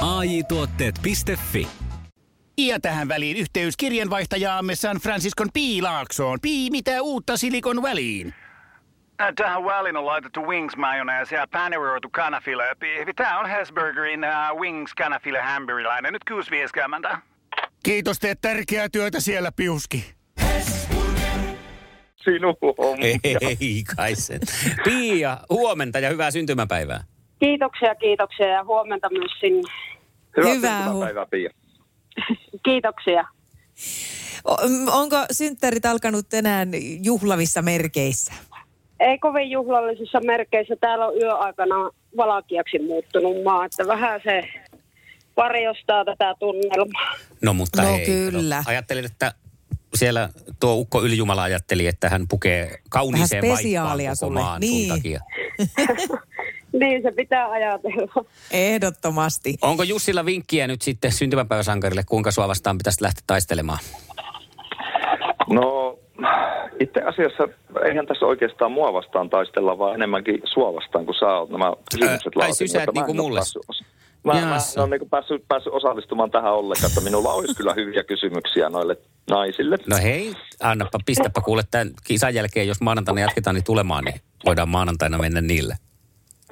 AI 0.00 0.42
Tuotteet.fi 0.42 1.68
Ja 2.58 2.80
tähän 2.80 3.08
väliin 3.08 3.36
yhteys 3.36 3.76
kirjanvaihtajaamme 3.76 4.74
San 4.74 4.96
Franciscon 4.96 5.48
Piilaaksoon. 5.52 6.38
Pii, 6.42 6.70
mitä 6.70 7.02
uutta 7.02 7.36
Silikon 7.36 7.82
väliin? 7.82 8.34
Äh, 9.20 9.32
Tähän 9.36 9.64
väliin 9.64 9.96
on 9.96 10.06
laitettu 10.06 10.40
wings 10.46 10.76
mayonnaise 10.76 11.36
ja 11.36 11.46
paneroitu 11.52 12.08
kanafila. 12.10 12.62
Tämä 13.16 13.38
on 13.38 13.46
Hesburgerin 13.50 14.20
uh, 14.24 14.60
wings 14.60 14.94
kanafila 14.94 15.42
hamburilainen. 15.42 16.12
Nyt 16.12 16.22
6.50. 17.12 17.18
Kiitos, 17.82 18.18
teet 18.18 18.40
tärkeää 18.40 18.88
työtä 18.88 19.20
siellä, 19.20 19.52
Piuski. 19.52 20.14
Sinun 22.16 22.56
hommia. 22.78 23.18
Ei 23.60 23.84
kai 23.96 24.14
sen. 24.14 24.40
Pia, 24.84 25.38
huomenta 25.50 25.98
ja 25.98 26.10
hyvää 26.10 26.30
syntymäpäivää. 26.30 27.04
Kiitoksia, 27.40 27.94
kiitoksia 27.94 28.46
ja 28.48 28.64
huomenta 28.64 29.08
myös 29.10 29.32
sinne. 29.40 29.62
Hyvää, 30.36 30.54
Hyvää 30.54 30.82
syntymäpäivää, 30.82 31.26
Pia. 31.30 31.50
Kiitoksia. 32.64 33.24
Onko 34.92 35.16
synttärit 35.32 35.86
alkanut 35.86 36.28
tänään 36.28 36.68
juhlavissa 37.02 37.62
merkeissä? 37.62 38.32
Ei 39.00 39.18
kovin 39.18 39.50
juhlallisissa 39.50 40.20
merkeissä. 40.20 40.76
Täällä 40.80 41.06
on 41.06 41.16
yöaikana 41.16 41.74
valakiaksi 42.16 42.78
muuttunut 42.78 43.42
maa, 43.44 43.64
että 43.64 43.86
vähän 43.86 44.20
se 44.24 44.42
varjostaa 45.36 46.04
tätä 46.04 46.34
tunnelmaa. 46.38 47.14
No 47.42 47.54
mutta 47.54 47.82
No 47.82 47.88
hei, 47.92 48.06
kyllä. 48.06 48.56
kato, 48.56 48.70
Ajattelin, 48.70 49.04
että 49.04 49.32
siellä 49.94 50.28
tuo 50.60 50.74
Ukko 50.74 51.02
Ylijumala 51.02 51.42
ajatteli, 51.42 51.86
että 51.86 52.08
hän 52.08 52.28
pukee 52.28 52.78
kauniiseen 52.90 53.44
vaippaan 53.48 53.98
koko 54.20 54.30
maan 54.32 54.60
Niin. 54.60 54.88
sun 54.88 54.96
takia. 54.96 55.20
Niin 56.80 57.02
se 57.02 57.12
pitää 57.12 57.50
ajatella. 57.50 58.24
Ehdottomasti. 58.50 59.54
Onko 59.62 59.82
Jussilla 59.82 60.26
vinkkiä 60.26 60.66
nyt 60.66 60.82
sitten 60.82 61.12
syntymäpäiväsankarille, 61.12 62.02
kuinka 62.08 62.30
sua 62.30 62.48
vastaan 62.48 62.78
pitäisi 62.78 63.02
lähteä 63.02 63.22
taistelemaan? 63.26 63.78
No, 65.50 65.98
itse 66.80 67.00
asiassa 67.00 67.48
eihän 67.84 68.06
tässä 68.06 68.26
oikeastaan 68.26 68.72
mua 68.72 68.92
vastaan 68.92 69.30
taistella, 69.30 69.78
vaan 69.78 69.94
enemmänkin 69.94 70.40
sua 70.44 70.74
vastaan, 70.74 71.06
kun 71.06 71.14
sä 71.14 71.26
oot 71.26 71.50
nämä 71.50 71.72
kysymykset 71.92 72.32
ai 72.36 72.48
laatinut, 72.48 72.94
niinku 72.94 73.12
en 73.12 73.20
oo 73.20 73.24
mulle? 73.24 73.38
päässyt 73.38 73.86
Mä, 74.24 74.32
mä 74.32 74.56
en 74.76 74.82
ole 74.82 74.98
niin 74.98 75.10
päässyt, 75.10 75.44
päässyt 75.48 75.72
osallistumaan 75.72 76.30
tähän 76.30 76.52
ollenkaan, 76.52 76.90
että 76.90 77.00
minulla 77.00 77.32
olisi 77.32 77.54
kyllä 77.54 77.74
hyviä 77.74 78.04
kysymyksiä 78.04 78.68
noille 78.68 78.96
naisille. 79.30 79.76
No 79.86 79.96
hei, 80.02 80.32
annapa, 80.60 80.98
pistäpä 81.06 81.40
kuule 81.40 81.62
tämän 81.70 81.90
kisan 82.04 82.34
jälkeen, 82.34 82.68
jos 82.68 82.80
maanantaina 82.80 83.20
jatketaan 83.20 83.54
niin 83.54 83.64
tulemaan, 83.64 84.04
niin 84.04 84.20
voidaan 84.44 84.68
maanantaina 84.68 85.18
mennä 85.18 85.40
niille. 85.40 85.76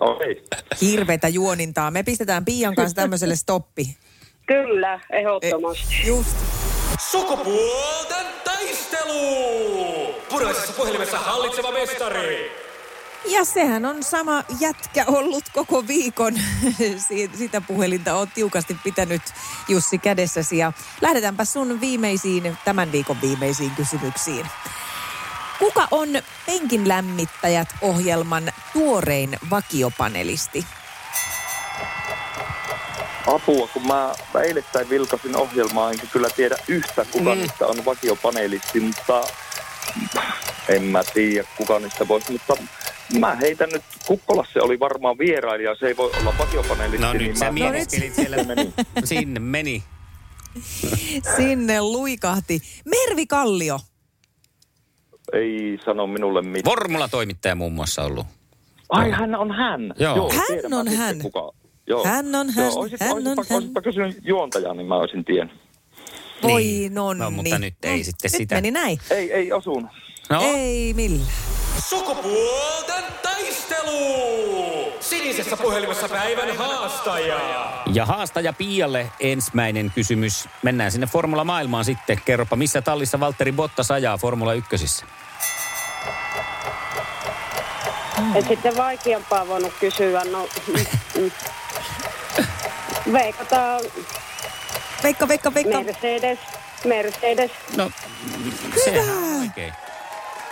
Oi. 0.02 0.42
Hirvetä 0.80 1.28
juonintaa. 1.28 1.90
Me 1.90 2.02
pistetään 2.02 2.44
Pian 2.44 2.74
kanssa 2.74 2.94
tämmöiselle 2.96 3.36
stoppi. 3.36 3.96
Kyllä, 4.46 5.00
ehdottomasti. 5.10 5.94
Just. 6.06 6.36
Sukupuolten 7.10 8.26
taistelu! 8.44 10.14
Puraisessa 10.28 10.72
puhelimessa 10.72 11.18
hallitseva 11.18 11.72
mestari. 11.72 12.50
Ja 13.26 13.44
sehän 13.44 13.84
on 13.84 14.02
sama 14.02 14.44
jätkä 14.60 15.04
ollut 15.06 15.44
koko 15.52 15.86
viikon. 15.88 16.34
Si- 17.08 17.30
Sitä 17.34 17.60
puhelinta 17.60 18.14
on 18.14 18.28
tiukasti 18.34 18.76
pitänyt 18.84 19.22
Jussi 19.68 19.98
kädessäsi. 19.98 20.58
Ja 20.58 20.72
lähdetäänpä 21.00 21.44
sun 21.44 21.80
viimeisiin, 21.80 22.56
tämän 22.64 22.92
viikon 22.92 23.16
viimeisiin 23.22 23.70
kysymyksiin. 23.70 24.46
Kuka 25.62 25.88
on 25.90 26.08
Penkin 26.46 26.88
lämmittäjät 26.88 27.68
ohjelman 27.80 28.52
tuorein 28.72 29.36
vakiopanelisti? 29.50 30.66
Apua, 33.26 33.68
kun 33.68 33.86
mä 33.86 34.14
eilettäin 34.44 34.90
vilkasin 34.90 35.36
ohjelmaa, 35.36 35.90
enkä 35.90 36.06
kyllä 36.06 36.28
tiedä 36.36 36.56
yhtä, 36.68 37.04
kuka 37.04 37.34
mm. 37.34 37.40
niistä 37.40 37.66
on 37.66 37.84
vakiopanelisti, 37.84 38.80
mutta 38.80 39.24
en 40.68 40.82
mä 40.82 41.04
tiedä, 41.14 41.48
kuka 41.56 41.78
niistä 41.78 42.08
voisi, 42.08 42.32
mutta 42.32 42.56
mä 43.18 43.34
heitän 43.34 43.68
nyt, 43.72 43.82
Kukkolasse 44.06 44.60
oli 44.60 44.80
varmaan 44.80 45.18
vierailija, 45.18 45.74
se 45.74 45.86
ei 45.86 45.96
voi 45.96 46.10
olla 46.20 46.34
vakiopanelisti. 46.38 47.06
No 47.06 47.12
niin 47.12 47.28
nyt 47.28 47.36
sä 47.36 47.44
mä 47.44 47.58
sanon- 47.58 47.72
mietiskelit 47.72 48.14
siellä. 48.14 48.44
Meni. 48.44 48.72
Sinne 49.04 49.40
meni. 49.40 49.82
Sinne 51.36 51.80
luikahti. 51.80 52.62
Mervi 52.84 53.26
Kallio. 53.26 53.80
Ei 55.32 55.78
sano 55.84 56.06
minulle 56.06 56.42
mitään. 56.42 56.74
Formula-toimittaja 56.76 57.54
muun 57.54 57.72
muassa 57.72 58.02
ollut. 58.02 58.26
Ai, 58.88 59.10
hän 59.10 59.34
on 59.34 59.50
hän. 59.52 59.94
Joo. 59.98 60.32
Hän 60.32 60.44
tiedän 60.46 60.70
mä 60.70 60.78
on 60.80 60.88
hän. 60.88 61.18
Kuka. 61.18 61.52
Joo. 61.86 62.04
Hän 62.04 62.34
on 62.34 62.50
hän, 62.50 62.64
Joo, 62.66 62.78
oisit, 62.80 63.00
hän 63.00 63.12
oisitpa, 63.12 63.40
on 63.40 63.46
hän. 63.50 63.56
oisitpa 63.56 63.80
kysynyt 63.82 64.18
juontajaa, 64.24 64.74
niin 64.74 64.86
mä 64.86 64.96
olisin 64.96 65.24
tiennyt. 65.24 65.56
Voi 66.42 66.62
Niin. 66.62 66.94
nonni. 66.94 67.24
No, 67.24 67.30
mutta 67.30 67.58
nyt 67.58 67.74
ei 67.82 68.04
sitten 68.04 68.30
nyt 68.32 68.36
sitä. 68.38 68.54
meni 68.54 68.70
näin. 68.70 68.98
Ei, 69.10 69.32
ei 69.32 69.52
osunut. 69.52 69.90
No, 70.30 70.40
Ei 70.42 70.94
millään. 70.94 71.26
Sukupuolten 71.88 73.04
taistelu! 73.22 74.81
Sinisessä 75.12 75.56
puhelimessa 75.56 76.08
päivän 76.08 76.56
haastaja. 76.56 77.40
ja 77.92 78.06
haastaja 78.06 78.52
Pialle 78.52 79.10
ensimmäinen 79.20 79.92
kysymys. 79.94 80.48
Mennään 80.62 80.92
sinne 80.92 81.06
Formula-maailmaan 81.06 81.84
sitten. 81.84 82.20
Kerropa, 82.24 82.56
missä 82.56 82.82
tallissa 82.82 83.20
Valtteri 83.20 83.52
Bottas 83.52 83.90
ajaa 83.90 84.18
Formula 84.18 84.54
1. 84.54 85.04
Et 88.34 88.48
sitten 88.48 88.76
vaikeampaa 88.76 89.48
voinut 89.48 89.72
kysyä. 89.80 90.22
No. 90.24 90.48
Veikataan 93.12 93.80
Veikka, 95.02 95.28
veikka, 95.28 95.54
veikka. 95.54 95.82
Mercedes. 95.82 96.38
Mercedes. 96.84 97.50
No, 97.76 97.90
on 99.00 99.40
oikein. 99.40 99.72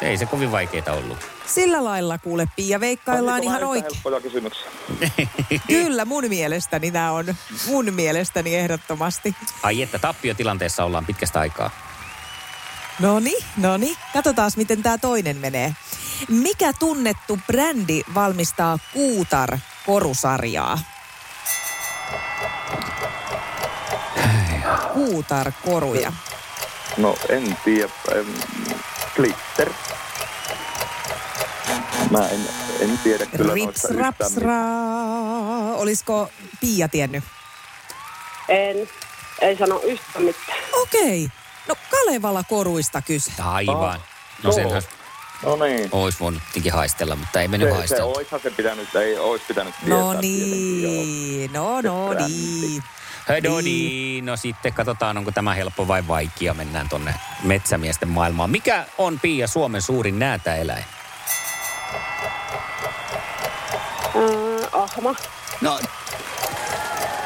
Ei 0.02 0.16
se 0.16 0.26
kovin 0.26 0.52
vaikeita 0.52 0.92
ollut. 0.92 1.18
Sillä 1.46 1.84
lailla 1.84 2.18
kuule 2.18 2.46
Pia, 2.56 2.80
veikkaillaan 2.80 3.42
ihan 3.42 3.64
oikein. 3.64 3.92
helppoja 3.94 4.20
kysymyksiä. 4.20 4.66
Kyllä 5.66 6.04
mun 6.04 6.24
mielestäni 6.28 6.90
nämä 6.90 7.12
on. 7.12 7.34
Mun 7.66 7.94
mielestäni 7.94 8.56
ehdottomasti. 8.56 9.34
Ai 9.62 9.82
että 9.82 9.98
tappiotilanteessa 9.98 10.84
ollaan 10.84 11.06
pitkästä 11.06 11.40
aikaa. 11.40 11.70
Noni, 12.98 13.34
noni. 13.56 13.96
Katsotaan, 14.12 14.50
miten 14.56 14.82
tämä 14.82 14.98
toinen 14.98 15.36
menee. 15.36 15.72
Mikä 16.28 16.72
tunnettu 16.72 17.38
brändi 17.46 18.00
valmistaa 18.14 18.78
Kuutar-korusarjaa? 18.92 20.78
Kuutar-koruja. 24.94 26.12
No 26.96 27.16
en 27.28 27.56
tiedä. 27.64 27.90
En, 28.14 28.26
glitter. 29.16 29.70
Mä 32.10 32.28
en, 32.28 32.40
en 32.80 32.98
tiedä 33.04 33.26
kyllä 33.26 33.54
Rips, 33.54 33.84
yhtään 33.84 33.98
raps. 33.98 34.34
Olisiko 35.76 36.28
Pia 36.60 36.88
tiennyt? 36.88 37.24
En. 38.48 38.88
Ei 39.40 39.56
sano 39.56 39.80
yhtä 39.84 40.18
mitään. 40.18 40.58
Okei. 40.82 41.28
No 41.68 41.74
Kalevala 41.90 42.44
koruista 42.48 43.02
kyse. 43.02 43.32
Aivan. 43.44 44.00
No 44.42 44.50
joo. 44.50 44.52
senhän 44.52 44.82
No 45.44 45.56
niin. 45.56 45.88
olisi 45.92 46.20
voinut 46.20 46.42
tietenkin 46.42 46.72
haistella, 46.72 47.16
mutta 47.16 47.40
ei 47.40 47.48
mennyt 47.48 47.68
Se, 47.68 47.72
se 47.72 47.76
haistella. 47.78 48.12
oishan 48.16 48.40
se 48.40 48.50
pitänyt, 48.50 48.94
ei 48.94 49.18
ois 49.18 49.42
pitänyt 49.48 49.74
tietää. 49.80 49.98
No 49.98 50.14
tietenkin, 50.20 50.82
joo. 50.82 50.92
niin, 50.92 51.52
no 51.52 51.80
no 51.80 52.08
brändi. 52.10 52.32
niin. 52.32 52.82
No 53.48 53.60
niin, 53.60 54.26
no 54.26 54.36
sitten 54.36 54.72
katsotaan, 54.72 55.18
onko 55.18 55.32
tämä 55.32 55.54
helppo 55.54 55.88
vai 55.88 56.08
vaikea. 56.08 56.54
Mennään 56.54 56.88
tonne 56.88 57.14
metsämiesten 57.42 58.08
maailmaan. 58.08 58.50
Mikä 58.50 58.84
on 58.98 59.20
Pia 59.20 59.46
Suomen 59.46 59.82
suurin 59.82 60.18
näätäeläin? 60.18 60.84
Äh, 64.04 64.68
ahma. 64.72 65.14
No, 65.60 65.78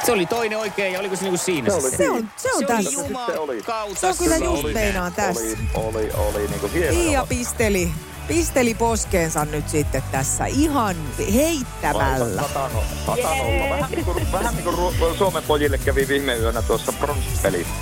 se 0.06 0.12
oli 0.12 0.26
toinen 0.26 0.58
oikein 0.58 0.92
ja 0.92 1.00
oliko 1.00 1.16
se 1.16 1.22
niinku 1.22 1.38
siinä 1.38 1.68
Se 1.70 1.74
oli 1.74 1.82
sitten? 1.82 2.06
Se 2.06 2.10
on, 2.10 2.30
se 2.36 2.52
on 2.52 2.60
Se 2.60 2.66
tässä. 2.66 2.90
oli 2.90 2.94
Se 2.94 3.38
oli. 3.38 3.56
jumakauta. 3.58 4.00
Se 4.00 4.06
on 4.06 4.16
kyllä 4.18 4.36
just 4.36 4.64
oli. 4.64 4.72
meinaan 4.74 5.12
tässä. 5.12 5.40
Oli, 5.40 5.58
oli, 5.74 6.10
oli 6.16 6.48
niin 6.48 6.60
kuin 6.60 6.72
hieno. 6.72 6.94
Pia 6.96 7.26
pisteli, 7.28 7.92
pisteli 8.28 8.74
poskeensa 8.74 9.44
nyt 9.44 9.68
sitten 9.68 10.02
tässä 10.12 10.46
ihan 10.46 10.96
heittämällä. 11.34 12.42
Satano, 12.42 12.82
satanolla. 13.06 13.70
Vähän 13.76 13.90
niin 13.90 14.04
kuin, 14.04 14.32
vähän 14.32 14.54
niin 14.54 14.64
kuin 14.64 14.76
Ru- 14.76 15.18
Suomen 15.18 15.42
pojille 15.42 15.78
kävi 15.78 16.08
viime 16.08 16.34
yönä 16.36 16.62
tuossa 16.62 16.92
bronssipelissä. 16.92 17.74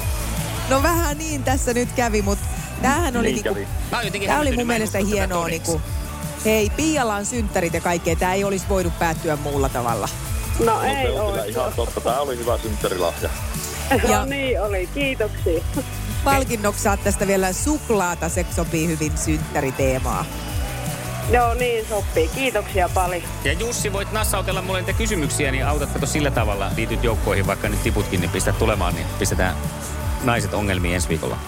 No 0.69 0.83
vähän 0.83 1.19
niin 1.19 1.45
tässä 1.45 1.75
nyt 1.75 1.89
kävi, 1.97 2.23
mutta 2.23 2.45
tämähän 2.83 3.17
oli 3.17 3.23
Niin 3.27 3.35
niinku, 3.35 3.49
kävi. 3.55 3.67
Mä 3.91 3.97
oon 3.97 4.07
jotenkin 4.07 4.31
tää 4.31 4.41
oli 4.41 4.57
mun 4.57 4.67
mielestä 4.67 4.99
hienoa 4.99 5.49
niinku, 5.49 5.81
hei 6.45 6.71
Pialla 6.71 7.15
on 7.15 7.27
synttärit 7.27 7.75
ja 7.75 7.81
kaikkea, 7.81 8.17
tämä 8.17 8.35
ei 8.35 8.45
olisi 8.45 8.67
voinut 8.69 8.99
päättyä 8.99 9.37
muulla 9.37 9.69
tavalla. 9.69 10.09
No 10.59 10.65
No, 10.65 10.83
ei 10.83 11.07
se 11.07 11.11
on 11.13 11.21
ole. 11.21 11.31
kyllä 11.33 11.45
ihan 11.45 11.73
totta. 11.77 12.01
Tämä 12.01 12.21
oli 12.21 12.39
hyvä 12.39 12.59
synttärilahja. 12.59 13.31
Ja 13.91 13.97
Ja 14.13 14.27
niin 14.27 14.63
oli, 14.63 14.89
kiitoksia. 14.95 15.65
Palkinnoksi 16.25 16.83
saat 16.83 17.05
tästä 17.05 17.27
vielä 17.27 17.53
suklaata, 17.53 18.29
se 18.29 18.47
sopii 18.57 18.89
hyvin 18.89 19.19
synttäriteemaa. 19.19 20.25
Joo, 21.31 21.55
niin 21.55 21.87
sopii. 21.89 22.29
Kiitoksia 22.29 22.89
paljon. 22.89 23.23
Ja 23.45 23.53
Jussi, 23.53 23.93
voit 23.93 24.13
nassautella 24.13 24.63
mulle 24.63 24.81
niitä 24.81 24.93
kysymyksiä, 24.93 25.51
niin 25.51 25.67
autatko 25.67 25.99
tuossa 25.99 26.13
sillä 26.13 26.31
tavalla, 26.31 26.71
liityt 26.77 27.05
joukkoihin, 27.05 27.47
vaikka 27.47 27.69
nyt 27.69 27.83
tiputkin, 27.83 28.21
niin 28.21 28.31
pistä 28.31 28.53
tulemaan, 28.53 28.95
niin 28.95 29.07
pistetään 29.19 29.57
naiset 30.25 30.55
ongelmiin 30.55 30.95
ensi 30.95 31.09
viikolla. 31.09 31.39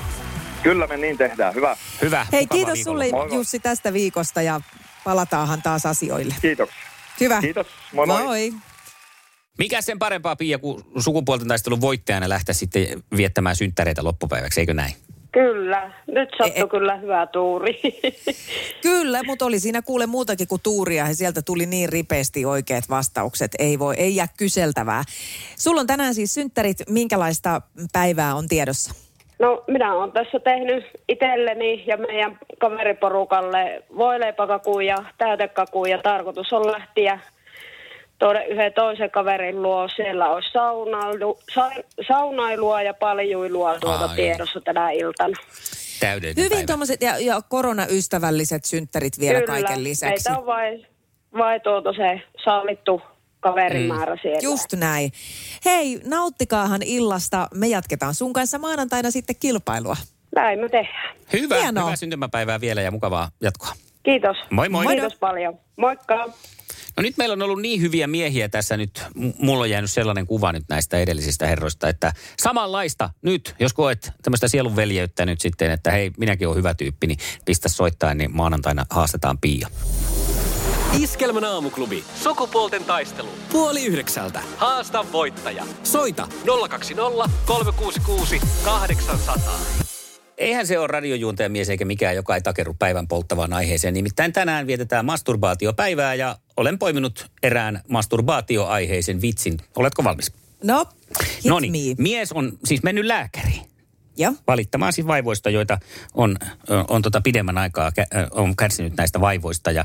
Kyllä 0.62 0.86
me 0.86 0.96
niin 0.96 1.18
tehdään. 1.18 1.54
Hyvä. 1.54 1.76
Hyvä. 2.02 2.26
Hei, 2.32 2.46
kiitos 2.46 2.82
sulle 2.82 3.04
viikonloppua. 3.04 3.28
Moi 3.28 3.28
moi. 3.28 3.38
Jussi 3.38 3.60
tästä 3.60 3.92
viikosta 3.92 4.42
ja 4.42 4.60
palataanhan 5.04 5.62
taas 5.62 5.86
asioille. 5.86 6.34
Kiitoksia. 6.42 6.82
Hyvä. 7.20 7.40
Kiitos. 7.40 7.66
Moi 7.92 8.06
moi. 8.06 8.22
moi. 8.22 8.52
Mikä 9.58 9.82
sen 9.82 9.98
parempaa, 9.98 10.36
Pia, 10.36 10.58
kuin 10.58 10.82
sukupuolten 10.98 11.48
taistelun 11.48 11.80
voittajana 11.80 12.28
lähteä 12.28 12.54
sitten 12.54 12.86
viettämään 13.16 13.56
synttäreitä 13.56 14.04
loppupäiväksi, 14.04 14.60
eikö 14.60 14.74
näin? 14.74 14.92
Kyllä, 15.32 15.92
nyt 16.06 16.28
sattui 16.38 16.60
E- 16.60 16.64
e- 16.64 16.68
kyllä 16.68 16.96
hyvä 16.96 17.26
tuuri. 17.26 17.80
Kyllä, 18.82 19.22
mutta 19.22 19.44
oli 19.44 19.60
siinä 19.60 19.82
kuule 19.82 20.06
muutakin 20.06 20.48
kuin 20.48 20.60
tuuria 20.62 21.08
ja 21.08 21.14
sieltä 21.14 21.42
tuli 21.42 21.66
niin 21.66 21.88
ripeästi 21.88 22.44
oikeat 22.44 22.84
vastaukset. 22.90 23.50
Ei 23.58 23.78
voi, 23.78 23.94
ei 23.98 24.16
jää 24.16 24.28
kyseltävää. 24.36 25.02
Sulla 25.56 25.80
on 25.80 25.86
tänään 25.86 26.14
siis 26.14 26.34
synttärit. 26.34 26.76
Minkälaista 26.88 27.60
päivää 27.92 28.34
on 28.34 28.48
tiedossa? 28.48 28.94
No, 29.38 29.64
minä 29.68 29.94
olen 29.94 30.12
tässä 30.12 30.40
tehnyt 30.40 30.84
itselleni 31.08 31.84
ja 31.86 31.96
meidän 31.96 32.38
kaveriporukalle 32.60 33.82
voileipäkakuun 33.96 34.86
ja 34.86 34.96
täytekakuun 35.18 35.90
ja 35.90 35.98
tarkoitus 35.98 36.52
on 36.52 36.72
lähteä 36.72 37.18
tuonne 38.18 38.46
yhden 38.46 38.72
toisen 38.72 39.10
kaverin 39.10 39.62
luo. 39.62 39.88
Siellä 39.88 40.28
olisi 40.28 40.50
saunailu, 40.52 41.38
sa, 41.54 41.70
saunailua 42.08 42.82
ja 42.82 42.94
paljuilua 42.94 43.78
tuota 43.78 44.04
Ai. 44.04 44.16
tiedossa 44.16 44.60
tänä 44.60 44.90
iltana. 44.90 45.36
Täydellinen 46.00 46.44
Hyvin 46.44 46.56
päivä. 46.56 46.66
tuommoiset 46.66 47.02
ja, 47.02 47.18
ja 47.18 47.40
koronaystävälliset 47.48 48.64
synttärit 48.64 49.18
vielä 49.20 49.40
Kyllä, 49.40 49.46
kaiken 49.46 49.84
lisäksi. 49.84 50.30
meitä 50.30 50.40
on 50.40 50.46
vain 50.46 50.86
vai 51.38 51.60
tuota 51.60 51.92
se 51.92 52.22
sallittu 52.44 53.02
kaverimäärä 53.40 54.14
mm. 54.14 54.18
siellä. 54.22 54.40
Just 54.42 54.72
näin. 54.72 55.12
Hei, 55.64 56.00
nauttikaahan 56.04 56.82
illasta. 56.82 57.48
Me 57.54 57.66
jatketaan 57.66 58.14
sun 58.14 58.32
kanssa 58.32 58.58
maanantaina 58.58 59.10
sitten 59.10 59.36
kilpailua. 59.40 59.96
Näin 60.36 60.58
me 60.60 60.68
tehdään. 60.68 61.16
Hyvä, 61.32 61.60
Hienoa. 61.60 61.84
hyvää 61.84 61.96
syntymäpäivää 61.96 62.60
vielä 62.60 62.82
ja 62.82 62.90
mukavaa 62.90 63.28
jatkoa. 63.40 63.72
Kiitos. 64.02 64.36
Moi 64.50 64.68
moi. 64.68 64.86
Kiitos 64.86 65.16
paljon. 65.18 65.58
Moikka. 65.76 66.32
No 66.96 67.02
nyt 67.02 67.16
meillä 67.16 67.32
on 67.32 67.42
ollut 67.42 67.60
niin 67.60 67.80
hyviä 67.80 68.06
miehiä 68.06 68.48
tässä 68.48 68.76
nyt. 68.76 69.02
M- 69.14 69.30
Mulla 69.38 69.62
on 69.62 69.70
jäänyt 69.70 69.90
sellainen 69.90 70.26
kuva 70.26 70.52
nyt 70.52 70.64
näistä 70.68 70.98
edellisistä 70.98 71.46
herroista, 71.46 71.88
että 71.88 72.12
samanlaista 72.38 73.10
nyt, 73.22 73.54
jos 73.60 73.72
koet 73.72 74.12
tämmöistä 74.22 74.48
sielunveljeyttä 74.48 75.26
nyt 75.26 75.40
sitten, 75.40 75.70
että 75.70 75.90
hei, 75.90 76.10
minäkin 76.18 76.48
olen 76.48 76.58
hyvä 76.58 76.74
tyyppi, 76.74 77.06
niin 77.06 77.18
pistä 77.44 77.68
soittaa, 77.68 78.14
niin 78.14 78.36
maanantaina 78.36 78.86
haastetaan 78.90 79.38
Pia. 79.38 79.68
Iskelmän 81.00 81.44
aamuklubi. 81.44 82.04
Sukupuolten 82.22 82.84
taistelu. 82.84 83.28
Puoli 83.52 83.84
yhdeksältä. 83.84 84.40
Haasta 84.56 85.04
voittaja. 85.12 85.66
Soita 85.82 86.28
020 86.68 87.30
366 87.46 88.40
800. 88.64 89.83
Eihän 90.38 90.66
se 90.66 90.78
ole 90.78 90.86
radiojuontaja 90.86 91.48
mies 91.48 91.68
eikä 91.68 91.84
mikään, 91.84 92.16
joka 92.16 92.34
ei 92.34 92.40
takerru 92.42 92.74
päivän 92.78 93.08
polttavaan 93.08 93.52
aiheeseen. 93.52 93.94
Nimittäin 93.94 94.32
tänään 94.32 94.66
vietetään 94.66 95.04
masturbaatiopäivää 95.04 96.14
ja 96.14 96.38
olen 96.56 96.78
poiminut 96.78 97.30
erään 97.42 97.82
masturbaatioaiheisen 97.88 99.20
vitsin. 99.20 99.58
Oletko 99.76 100.04
valmis? 100.04 100.32
No, 100.62 100.86
No 101.44 101.60
me. 101.60 101.68
mies 101.98 102.32
on 102.32 102.58
siis 102.64 102.82
mennyt 102.82 103.04
lääkäriin. 103.04 103.62
Joo. 104.16 104.32
valittamaan 104.46 104.92
siis 104.92 105.06
vaivoista, 105.06 105.50
joita 105.50 105.78
on, 106.14 106.36
ö, 106.70 106.84
on 106.88 107.02
tota 107.02 107.20
pidemmän 107.20 107.58
aikaa 107.58 107.92
on 108.30 108.56
kärsinyt 108.56 108.96
näistä 108.96 109.20
vaivoista. 109.20 109.70
Ja 109.70 109.84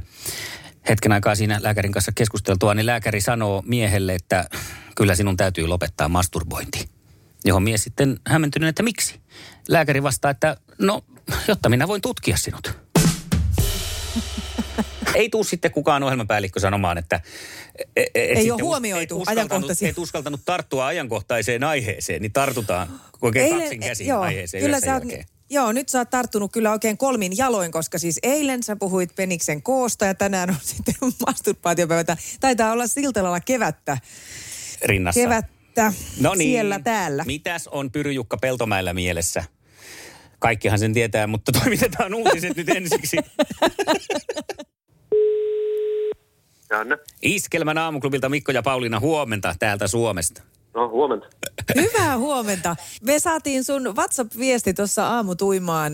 hetken 0.89 1.11
aikaa 1.11 1.35
siinä 1.35 1.59
lääkärin 1.61 1.91
kanssa 1.91 2.11
keskusteltua, 2.15 2.73
niin 2.73 2.85
lääkäri 2.85 3.21
sanoo 3.21 3.63
miehelle, 3.65 4.15
että 4.15 4.45
kyllä 4.95 5.15
sinun 5.15 5.37
täytyy 5.37 5.67
lopettaa 5.67 6.09
masturbointi. 6.09 6.98
Johon 7.45 7.63
mies 7.63 7.83
sitten 7.83 8.19
hämmentynyt, 8.27 8.69
että 8.69 8.83
miksi? 8.83 9.19
Lääkäri 9.67 10.03
vastaa, 10.03 10.31
että 10.31 10.57
no, 10.79 11.01
jotta 11.47 11.69
minä 11.69 11.87
voin 11.87 12.01
tutkia 12.01 12.37
sinut. 12.37 12.73
Ei 15.15 15.29
tuu 15.29 15.43
sitten 15.43 15.71
kukaan 15.71 16.03
ohjelmapäällikkö 16.03 16.59
sanomaan, 16.59 16.97
että... 16.97 17.21
e- 17.95 18.01
e- 18.01 18.31
et 18.31 18.37
Ei 18.37 18.51
ole 18.51 18.55
us- 18.55 18.67
huomioitu 18.67 19.21
uskaltanut, 19.21 19.51
ajankohtaisia. 19.51 19.89
et 19.89 19.97
uskaltanut 19.97 20.41
tarttua 20.45 20.87
ajankohtaiseen 20.87 21.63
aiheeseen, 21.63 22.21
niin 22.21 22.33
tartutaan 22.33 23.01
oikein 23.21 23.59
kaksin 23.59 23.79
käsin 23.79 24.07
joo, 24.07 24.21
aiheeseen 24.21 24.63
kyllä 24.63 24.79
sä 24.79 24.93
oot. 24.93 25.03
Joo, 25.49 25.71
nyt 25.71 25.89
sä 25.89 25.97
oot 25.99 26.09
tarttunut 26.09 26.51
kyllä 26.51 26.71
oikein 26.71 26.97
kolmin 26.97 27.37
jaloin, 27.37 27.71
koska 27.71 27.97
siis 27.97 28.19
eilen 28.23 28.63
sä 28.63 28.75
puhuit 28.75 29.15
peniksen 29.15 29.61
koosta 29.61 30.05
ja 30.05 30.13
tänään 30.13 30.49
on 30.49 30.55
sitten 30.75 30.95
masturbaatiopäivä. 31.27 32.17
Taitaa 32.39 32.71
olla 32.71 32.87
siltä 32.87 33.23
lailla 33.23 33.39
kevättä, 33.39 33.97
rinnassa. 34.85 35.19
Kevättä 35.75 35.93
no 36.21 36.33
niin. 36.35 36.51
siellä 36.51 36.79
täällä. 36.79 37.23
Mitäs 37.27 37.67
on 37.67 37.91
Pyryjukka 37.91 38.37
Peltomäellä 38.37 38.93
mielessä? 38.93 39.43
Kaikkihan 40.39 40.79
sen 40.79 40.93
tietää, 40.93 41.27
mutta 41.27 41.51
toimitetaan 41.59 42.13
uutiset 42.13 42.57
nyt 42.57 42.69
ensiksi. 42.69 43.17
Janne. 46.71 46.97
Iskelmän 47.21 47.77
aamuklubilta 47.77 48.29
Mikko 48.29 48.51
ja 48.51 48.61
Pauliina 48.61 48.99
huomenta 48.99 49.55
täältä 49.59 49.87
Suomesta. 49.87 50.43
No, 50.73 50.89
huomenta. 50.89 51.27
Hyvää 51.81 52.17
huomenta. 52.17 52.75
Me 53.01 53.19
saatiin 53.19 53.63
sun 53.63 53.95
WhatsApp-viesti 53.95 54.73
tuossa 54.73 55.07
aamutuimaan. 55.07 55.93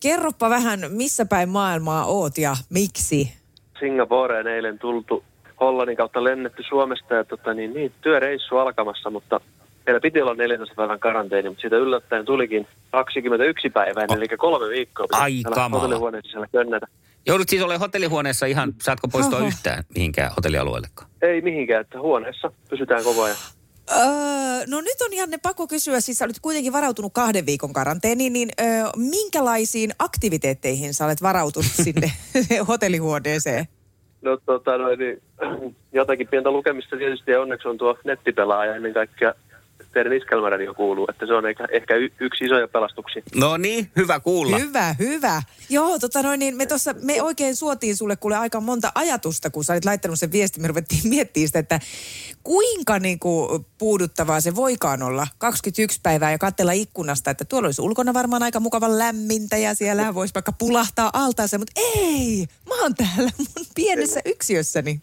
Kerropa 0.00 0.50
vähän, 0.50 0.80
missä 0.88 1.24
päin 1.24 1.48
maailmaa 1.48 2.04
oot 2.04 2.38
ja 2.38 2.56
miksi? 2.70 3.32
Singaporeen 3.80 4.46
eilen 4.46 4.78
tultu 4.78 5.24
Hollannin 5.60 5.96
kautta 5.96 6.24
lennetty 6.24 6.62
Suomesta 6.68 7.14
ja 7.14 7.24
tota, 7.24 7.54
niin, 7.54 7.74
niin, 7.74 7.92
työreissu 8.00 8.56
alkamassa, 8.56 9.10
mutta 9.10 9.40
meillä 9.86 10.00
piti 10.00 10.22
olla 10.22 10.34
14 10.34 10.74
päivän 10.74 11.00
karanteeni, 11.00 11.48
mutta 11.48 11.60
siitä 11.60 11.76
yllättäen 11.76 12.24
tulikin 12.24 12.66
21 12.90 13.70
päivää, 13.70 14.06
Oh. 14.10 14.16
eli 14.16 14.28
kolme 14.28 14.68
viikkoa. 14.68 15.06
Ai 15.12 15.42
kamala. 15.54 15.82
Hotellihuoneen 15.82 16.22
sisällä 16.26 16.46
könnätä. 16.52 16.86
Joudut 17.26 17.48
siis 17.48 17.62
olemaan 17.62 17.80
hotellihuoneessa 17.80 18.46
ihan, 18.46 18.74
saatko 18.82 19.08
poistua 19.08 19.38
Oho. 19.38 19.46
yhtään 19.46 19.84
mihinkään 19.94 20.30
hotellialueellekaan? 20.36 21.10
Ei 21.22 21.40
mihinkään, 21.40 21.80
että 21.80 22.00
huoneessa 22.00 22.52
pysytään 22.70 23.04
koko 23.04 23.22
ajan. 23.22 23.36
Öö, 23.90 24.06
no 24.66 24.80
nyt 24.80 25.00
on 25.00 25.16
Janne 25.16 25.38
pakko 25.42 25.66
kysyä, 25.66 26.00
siis 26.00 26.18
sä 26.18 26.24
olet 26.24 26.36
kuitenkin 26.42 26.72
varautunut 26.72 27.12
kahden 27.12 27.46
viikon 27.46 27.72
karanteeniin, 27.72 28.32
niin 28.32 28.48
öö, 28.60 28.66
minkälaisiin 28.96 29.90
aktiviteetteihin 29.98 30.94
sä 30.94 31.04
olet 31.04 31.22
varautunut 31.22 31.70
sinne 31.84 32.12
hotellihuoneeseen? 32.68 33.68
No 34.22 34.38
tota, 34.46 34.78
noin, 34.78 34.98
niin, 34.98 35.22
jotakin 35.92 36.28
pientä 36.28 36.50
lukemista 36.50 36.96
tietysti 36.96 37.30
ja 37.30 37.40
onneksi 37.40 37.68
on 37.68 37.78
tuo 37.78 37.98
nettipelaaja 38.04 38.74
ennen 38.74 38.94
kaikkea 38.94 39.34
teidän 39.92 40.12
iskelmäradio 40.12 40.74
kuuluu, 40.74 41.06
että 41.10 41.26
se 41.26 41.34
on 41.34 41.46
ehkä, 41.46 41.68
ehkä 41.72 41.94
y- 41.94 42.12
yksi 42.20 42.44
isoja 42.44 42.68
pelastuksia. 42.68 43.22
No 43.34 43.56
niin, 43.56 43.90
hyvä 43.96 44.20
kuulla. 44.20 44.58
Hyvä, 44.58 44.94
hyvä. 44.98 45.42
Joo, 45.70 45.98
tota 45.98 46.22
noin, 46.22 46.38
niin 46.38 46.56
me, 46.56 46.66
tossa, 46.66 46.94
me 47.02 47.22
oikein 47.22 47.56
suotiin 47.56 47.96
sulle 47.96 48.16
kuule 48.16 48.36
aika 48.36 48.60
monta 48.60 48.92
ajatusta, 48.94 49.50
kun 49.50 49.64
sä 49.64 49.72
olit 49.72 49.84
laittanut 49.84 50.18
sen 50.18 50.32
viestin. 50.32 50.62
Me 50.62 50.68
ruvettiin 50.68 51.08
miettimään 51.14 51.46
sitä, 51.46 51.58
että 51.58 51.80
kuinka 52.44 52.98
niinku 52.98 53.64
puuduttavaa 53.78 54.40
se 54.40 54.54
voikaan 54.54 55.02
olla 55.02 55.26
21 55.38 56.00
päivää 56.02 56.32
ja 56.32 56.38
katsella 56.38 56.72
ikkunasta, 56.72 57.30
että 57.30 57.44
tuolla 57.44 57.68
olisi 57.68 57.82
ulkona 57.82 58.14
varmaan 58.14 58.42
aika 58.42 58.60
mukavan 58.60 58.98
lämmintä 58.98 59.56
ja 59.56 59.74
siellä 59.74 60.14
voisi 60.14 60.34
vaikka 60.34 60.52
pulahtaa 60.52 61.10
altaansa, 61.12 61.58
mutta 61.58 61.80
ei, 61.96 62.46
mä 62.68 62.82
oon 62.82 62.94
täällä 62.94 63.30
mun 63.38 63.66
pienessä 63.74 64.20
yksiössäni. 64.24 65.00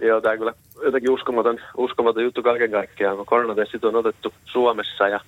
Joo, 0.00 0.20
tämä 0.20 0.36
kyllä 0.36 0.52
jotenkin 0.84 1.10
uskomaton, 1.10 1.58
uskomaton 1.76 2.22
juttu 2.22 2.42
kaiken 2.42 2.70
kaikkiaan, 2.70 3.16
kun 3.16 3.26
koronatestit 3.26 3.84
on 3.84 3.96
otettu 3.96 4.34
Suomessa 4.44 5.08
ja 5.08 5.20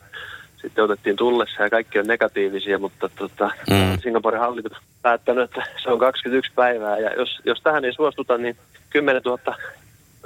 sitten 0.63 0.85
otettiin 0.85 1.17
tullessa 1.17 1.63
ja 1.63 1.71
kaikki 1.71 1.99
on 1.99 2.07
negatiivisia, 2.07 2.79
mutta 2.79 3.09
tota, 3.19 3.51
Mm. 3.71 3.99
Singaporen 4.03 4.41
hallitus 4.41 4.73
on 4.73 4.79
päättänyt, 5.03 5.45
että 5.45 5.63
se 5.83 5.91
on 5.91 5.99
21 5.99 6.53
päivää 6.55 6.99
ja 6.99 7.13
jos, 7.15 7.29
jos 7.45 7.61
tähän 7.61 7.85
ei 7.85 7.93
suostuta, 7.93 8.39
niin 8.39 8.57
10 8.91 9.23
000 9.25 9.39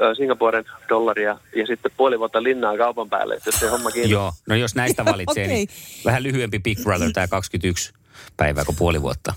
ö, 0.00 0.14
Singaporen 0.14 0.64
dollaria 0.88 1.38
ja 1.56 1.66
sitten 1.66 1.92
puoli 1.96 2.18
vuotta 2.18 2.42
linnaa 2.42 2.76
kaupan 2.76 3.10
päälle, 3.10 3.34
että 3.34 3.48
jos 3.48 3.60
se 3.60 3.68
homma 3.68 3.90
kiinni. 3.90 4.10
Joo, 4.10 4.32
no 4.48 4.54
jos 4.54 4.74
näistä 4.74 5.04
valitsee, 5.04 5.44
Okei. 5.46 5.56
niin 5.56 5.68
vähän 6.04 6.22
lyhyempi 6.22 6.58
Big 6.58 6.78
Brother, 6.82 7.10
tämä 7.12 7.28
21 7.28 7.92
päivää 8.36 8.64
kuin 8.64 8.76
puoli 8.76 9.02
vuotta. 9.02 9.34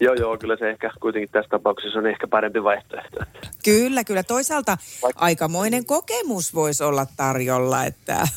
Joo, 0.00 0.14
joo, 0.14 0.38
kyllä 0.38 0.56
se 0.56 0.70
ehkä 0.70 0.90
kuitenkin 1.00 1.30
tässä 1.32 1.48
tapauksessa 1.48 1.98
on 1.98 2.06
ehkä 2.06 2.26
parempi 2.26 2.64
vaihtoehto. 2.64 3.20
Kyllä, 3.64 4.04
kyllä. 4.04 4.22
Toisaalta 4.22 4.78
aikamoinen 5.14 5.86
kokemus 5.86 6.54
voisi 6.54 6.84
olla 6.84 7.06
tarjolla, 7.16 7.84
että 7.84 8.28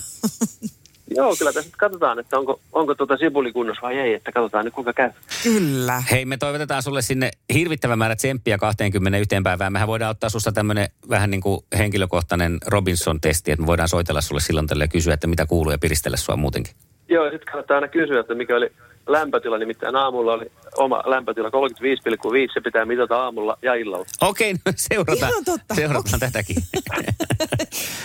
Joo, 1.10 1.36
kyllä 1.38 1.54
tässä 1.54 1.68
nyt 1.68 1.76
katsotaan, 1.78 2.20
että 2.20 2.39
onko, 2.39 2.60
onko 2.72 2.96
tuota 2.96 3.18
sipuli 3.18 3.52
kunnossa 3.52 3.82
vai 3.82 3.98
ei, 3.98 4.13
että 4.13 4.32
katsotaan 4.32 4.65
nyt 4.65 4.74
kuinka 4.74 4.94
käy. 4.94 5.12
Kyllä. 5.44 6.04
Hei, 6.12 6.26
me 6.26 6.38
toivotetaan 6.38 6.84
sulle 6.84 7.02
sinne 7.02 7.32
hirvittävä 7.54 7.96
määrä 7.96 8.15
tsemppiä 8.15 8.58
21 8.58 9.36
päivään. 9.44 9.74
Mehän 9.74 9.88
voidaan 9.88 10.12
ottaa 10.12 10.30
susta 10.30 10.52
tämmöinen 10.52 10.88
vähän 11.10 11.32
niin 11.32 11.41
kuin 11.41 11.60
henkilökohtainen 11.78 12.58
Robinson-testi, 12.68 13.52
että 13.52 13.62
me 13.62 13.68
voidaan 13.68 13.89
soitella 13.89 14.22
sulle 14.22 14.41
silloin 14.41 14.68
tälle 14.68 14.84
ja 14.84 14.88
kysyä, 14.88 15.13
että 15.13 15.28
mitä 15.28 15.46
kuuluu 15.46 15.72
ja 15.72 15.78
piristellä 15.78 16.18
sua 16.18 16.36
muutenkin. 16.36 16.74
Joo, 17.10 17.26
ja 17.26 17.32
sitten 17.32 17.52
kannattaa 17.52 17.76
aina 17.76 17.88
kysyä, 17.88 18.20
että 18.20 18.36
mikä 18.36 18.56
oli 18.56 18.72
lämpötila, 19.08 19.58
nimittäin 19.58 19.96
aamulla 19.96 20.34
oli 20.34 20.52
oma 20.78 21.04
lämpötila 21.06 21.50
35,5, 21.50 21.54
se 22.54 22.62
pitää 22.62 22.86
mitata 22.86 23.18
aamulla 23.18 23.58
ja 23.62 23.74
illalla. 23.74 24.06
Okei, 24.22 24.54
no 24.54 24.72
seurataan, 24.76 25.32
Ihan 25.32 25.46
totta. 25.46 25.76
seurataan 25.76 26.20
tätäkin. 26.20 26.56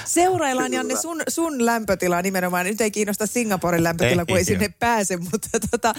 Seuraillaan 0.04 0.72
Janne 0.72 0.96
sun, 0.96 1.22
sun 1.28 1.66
lämpötilaa 1.66 2.22
nimenomaan. 2.22 2.66
Nyt 2.66 2.80
ei 2.80 2.90
kiinnosta 2.90 3.26
Singaporen 3.26 3.84
lämpötila, 3.84 4.22
Ei, 4.22 4.26
kun 4.26 4.36
ei 4.36 4.40
ei, 4.40 4.44
sinne 4.44 4.72
pääse, 4.78 5.16
mutta 5.16 5.48
tota, 5.70 5.94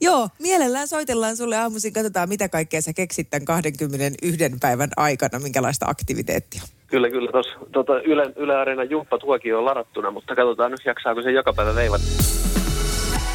joo, 0.00 0.28
mielellään 0.38 0.88
soitellaan 0.88 1.36
sulle 1.36 1.56
aamuisin. 1.56 1.92
Katsotaan, 1.92 2.28
mitä 2.28 2.48
kaikkea 2.48 2.82
sä 2.82 2.92
keksit 2.92 3.30
tämän 3.30 3.44
21 3.44 4.50
päivän 4.60 4.90
aikana, 4.96 5.38
minkälaista 5.38 5.86
aktiviteettia. 5.88 6.62
Kyllä, 6.86 7.10
kyllä. 7.10 7.32
Tuossa 7.32 7.52
tota, 7.72 8.00
Yle, 8.00 8.32
Yle 8.36 8.56
Areenan 8.56 8.90
jumppa 8.90 9.18
tuokin 9.18 9.56
on 9.56 9.64
ladattuna, 9.64 10.10
mutta 10.10 10.36
katsotaan 10.36 10.70
nyt 10.70 10.80
jaksaako 10.84 11.22
se 11.22 11.30
joka 11.30 11.52
päivä 11.52 11.74
veivata. 11.74 12.04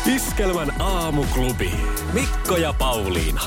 Iskelmän 0.06 0.82
aamuklubi. 0.82 1.72
Mikko 2.14 2.58
ja 2.58 2.74
Pauliina. 2.74 3.42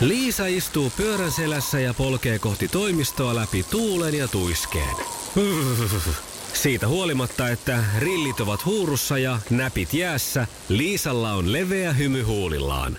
Liisa 0.00 0.46
istuu 0.46 0.92
pyörän 0.96 1.32
selässä 1.32 1.80
ja 1.80 1.94
polkee 1.94 2.38
kohti 2.38 2.68
toimistoa 2.68 3.34
läpi 3.34 3.62
tuulen 3.62 4.14
ja 4.14 4.28
tuiskeen. 4.28 4.96
Siitä 6.52 6.88
huolimatta, 6.88 7.48
että 7.48 7.84
rillit 7.98 8.40
ovat 8.40 8.64
huurussa 8.64 9.18
ja 9.18 9.38
näpit 9.50 9.94
jäässä, 9.94 10.46
Liisalla 10.68 11.32
on 11.32 11.52
leveä 11.52 11.92
hymy 11.92 12.22
huulillaan. 12.22 12.98